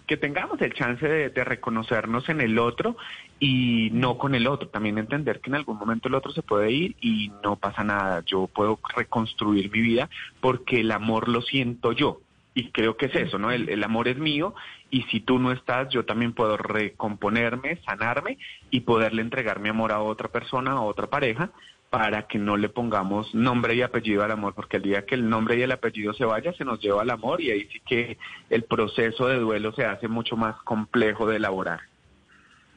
que 0.05 0.17
tengamos 0.17 0.61
el 0.61 0.73
chance 0.73 1.07
de, 1.07 1.43
reconocernos 1.43 2.29
en 2.29 2.41
el 2.41 2.57
otro 2.59 2.95
y 3.39 3.89
no 3.93 4.17
con 4.17 4.35
el 4.35 4.47
otro. 4.47 4.69
También 4.69 4.97
entender 4.97 5.39
que 5.39 5.49
en 5.49 5.55
algún 5.55 5.77
momento 5.77 6.07
el 6.07 6.15
otro 6.15 6.31
se 6.31 6.41
puede 6.41 6.71
ir 6.71 6.95
y 7.01 7.31
no 7.43 7.55
pasa 7.55 7.83
nada. 7.83 8.23
Yo 8.25 8.47
puedo 8.47 8.79
reconstruir 8.95 9.71
mi 9.71 9.81
vida 9.81 10.09
porque 10.39 10.81
el 10.81 10.91
amor 10.91 11.27
lo 11.27 11.41
siento 11.41 11.91
yo. 11.91 12.21
Y 12.53 12.71
creo 12.71 12.95
que 12.95 13.07
es 13.07 13.15
eso, 13.15 13.37
¿no? 13.37 13.51
El, 13.51 13.67
el 13.67 13.83
amor 13.83 14.07
es 14.07 14.17
mío 14.17 14.55
y 14.89 15.01
si 15.03 15.19
tú 15.19 15.39
no 15.39 15.51
estás, 15.51 15.89
yo 15.89 16.05
también 16.05 16.31
puedo 16.31 16.55
recomponerme, 16.55 17.77
sanarme 17.85 18.37
y 18.69 18.81
poderle 18.81 19.21
entregar 19.21 19.59
mi 19.59 19.67
amor 19.67 19.91
a 19.91 20.01
otra 20.01 20.29
persona, 20.29 20.71
a 20.71 20.81
otra 20.81 21.07
pareja, 21.07 21.51
para 21.95 22.27
que 22.27 22.37
no 22.37 22.57
le 22.57 22.67
pongamos 22.67 23.33
nombre 23.33 23.73
y 23.73 23.81
apellido 23.81 24.21
al 24.21 24.31
amor, 24.31 24.53
porque 24.53 24.75
el 24.75 24.83
día 24.83 25.05
que 25.05 25.15
el 25.15 25.29
nombre 25.29 25.57
y 25.57 25.61
el 25.61 25.71
apellido 25.71 26.13
se 26.13 26.25
vaya, 26.25 26.51
se 26.51 26.65
nos 26.65 26.81
lleva 26.81 27.03
al 27.03 27.09
amor 27.09 27.39
y 27.39 27.51
ahí 27.51 27.69
sí 27.71 27.79
que 27.87 28.17
el 28.49 28.65
proceso 28.65 29.27
de 29.27 29.39
duelo 29.39 29.71
se 29.71 29.85
hace 29.85 30.09
mucho 30.09 30.35
más 30.35 30.57
complejo 30.65 31.25
de 31.25 31.37
elaborar. 31.37 31.79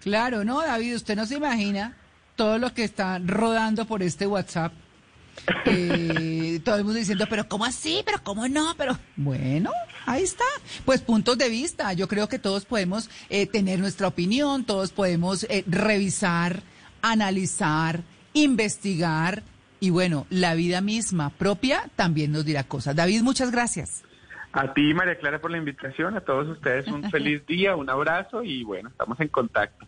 Claro, 0.03 0.45
no, 0.45 0.63
David, 0.63 0.95
usted 0.95 1.17
no 1.17 1.27
se 1.27 1.35
imagina 1.35 1.97
todo 2.37 2.59
lo 2.59 2.73
que 2.73 2.85
está 2.85 3.19
rodando 3.19 3.87
por 3.87 4.05
este 4.05 4.25
WhatsApp. 4.25 4.73
Eh, 5.65 6.61
todo 6.65 6.77
el 6.77 6.85
mundo 6.85 7.01
diciendo, 7.01 7.27
pero 7.29 7.49
¿cómo 7.49 7.65
así? 7.65 8.03
¿Pero 8.05 8.23
cómo 8.23 8.47
no? 8.47 8.73
Pero 8.79 8.97
bueno, 9.17 9.73
ahí 10.07 10.23
está. 10.23 10.45
Pues 10.85 11.01
puntos 11.01 11.37
de 11.37 11.49
vista. 11.49 11.93
Yo 11.93 12.07
creo 12.07 12.29
que 12.29 12.39
todos 12.39 12.65
podemos 12.65 13.11
eh, 13.31 13.49
tener 13.49 13.81
nuestra 13.81 14.07
opinión, 14.07 14.63
todos 14.63 14.93
podemos 14.93 15.43
eh, 15.51 15.65
revisar, 15.67 16.63
analizar, 17.03 18.05
investigar 18.33 19.43
y 19.81 19.91
bueno, 19.91 20.27
la 20.31 20.55
vida 20.55 20.81
misma 20.81 21.31
propia 21.31 21.89
también 21.97 22.33
nos 22.33 22.45
dirá 22.45 22.65
cosas. 22.65 22.97
David, 22.97 23.23
muchas 23.23 23.51
gracias. 23.51 24.03
A 24.53 24.73
ti, 24.73 24.95
María 24.95 25.17
Clara, 25.19 25.41
por 25.41 25.51
la 25.51 25.59
invitación, 25.59 26.17
a 26.17 26.21
todos 26.21 26.49
ustedes 26.49 26.87
un 26.89 27.09
feliz 27.11 27.47
día, 27.47 27.77
un 27.77 27.89
abrazo 27.91 28.43
y 28.43 28.65
bueno, 28.65 28.89
estamos 28.89 29.21
en 29.21 29.29
contacto. 29.29 29.87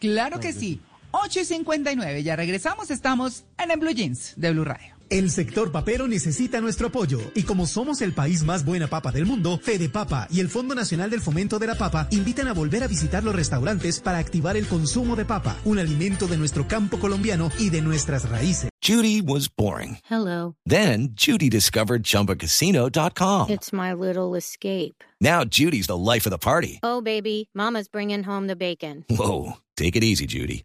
Claro 0.00 0.40
que 0.40 0.52
sí. 0.52 0.80
8 1.10 1.40
y 1.40 1.44
59, 1.44 2.22
ya 2.22 2.34
regresamos, 2.34 2.90
estamos 2.90 3.44
en 3.58 3.70
el 3.70 3.78
Blue 3.78 3.92
Jeans 3.92 4.34
de 4.36 4.50
Blue 4.50 4.64
Radio. 4.64 4.93
El 5.10 5.30
sector 5.30 5.70
papero 5.70 6.08
necesita 6.08 6.60
nuestro 6.60 6.88
apoyo 6.88 7.20
y 7.34 7.42
como 7.42 7.66
somos 7.66 8.00
el 8.00 8.14
país 8.14 8.42
más 8.42 8.64
buena 8.64 8.88
papa 8.88 9.12
del 9.12 9.26
mundo, 9.26 9.58
Fede 9.62 9.88
Papa 9.88 10.26
y 10.30 10.40
el 10.40 10.48
Fondo 10.48 10.74
Nacional 10.74 11.10
del 11.10 11.20
Fomento 11.20 11.58
de 11.58 11.66
la 11.66 11.74
Papa 11.76 12.08
invitan 12.10 12.48
a 12.48 12.52
volver 12.54 12.82
a 12.82 12.88
visitar 12.88 13.22
los 13.22 13.34
restaurantes 13.34 14.00
para 14.00 14.18
activar 14.18 14.56
el 14.56 14.66
consumo 14.66 15.16
de 15.16 15.24
papa, 15.24 15.56
un 15.64 15.78
alimento 15.78 16.26
de 16.26 16.36
nuestro 16.38 16.66
campo 16.66 16.98
colombiano 16.98 17.50
y 17.58 17.70
de 17.70 17.82
nuestras 17.82 18.28
raíces. 18.28 18.70
Judy 18.82 19.22
was 19.22 19.48
boring. 19.48 19.98
Hello. 20.10 20.56
Then 20.66 21.14
Judy 21.14 21.48
discovered 21.48 22.02
ChumbaCasino.com. 22.02 23.48
It's 23.48 23.72
my 23.72 23.94
little 23.94 24.34
escape. 24.34 25.02
Now 25.20 25.44
Judy's 25.44 25.86
the 25.86 25.96
life 25.96 26.26
of 26.26 26.30
the 26.30 26.38
party. 26.38 26.80
Oh, 26.82 27.00
baby, 27.00 27.48
Mama's 27.54 27.88
bringing 27.88 28.22
home 28.24 28.46
the 28.46 28.56
bacon. 28.56 29.04
Whoa, 29.08 29.54
take 29.76 29.96
it 29.96 30.04
easy, 30.04 30.26
Judy. 30.26 30.64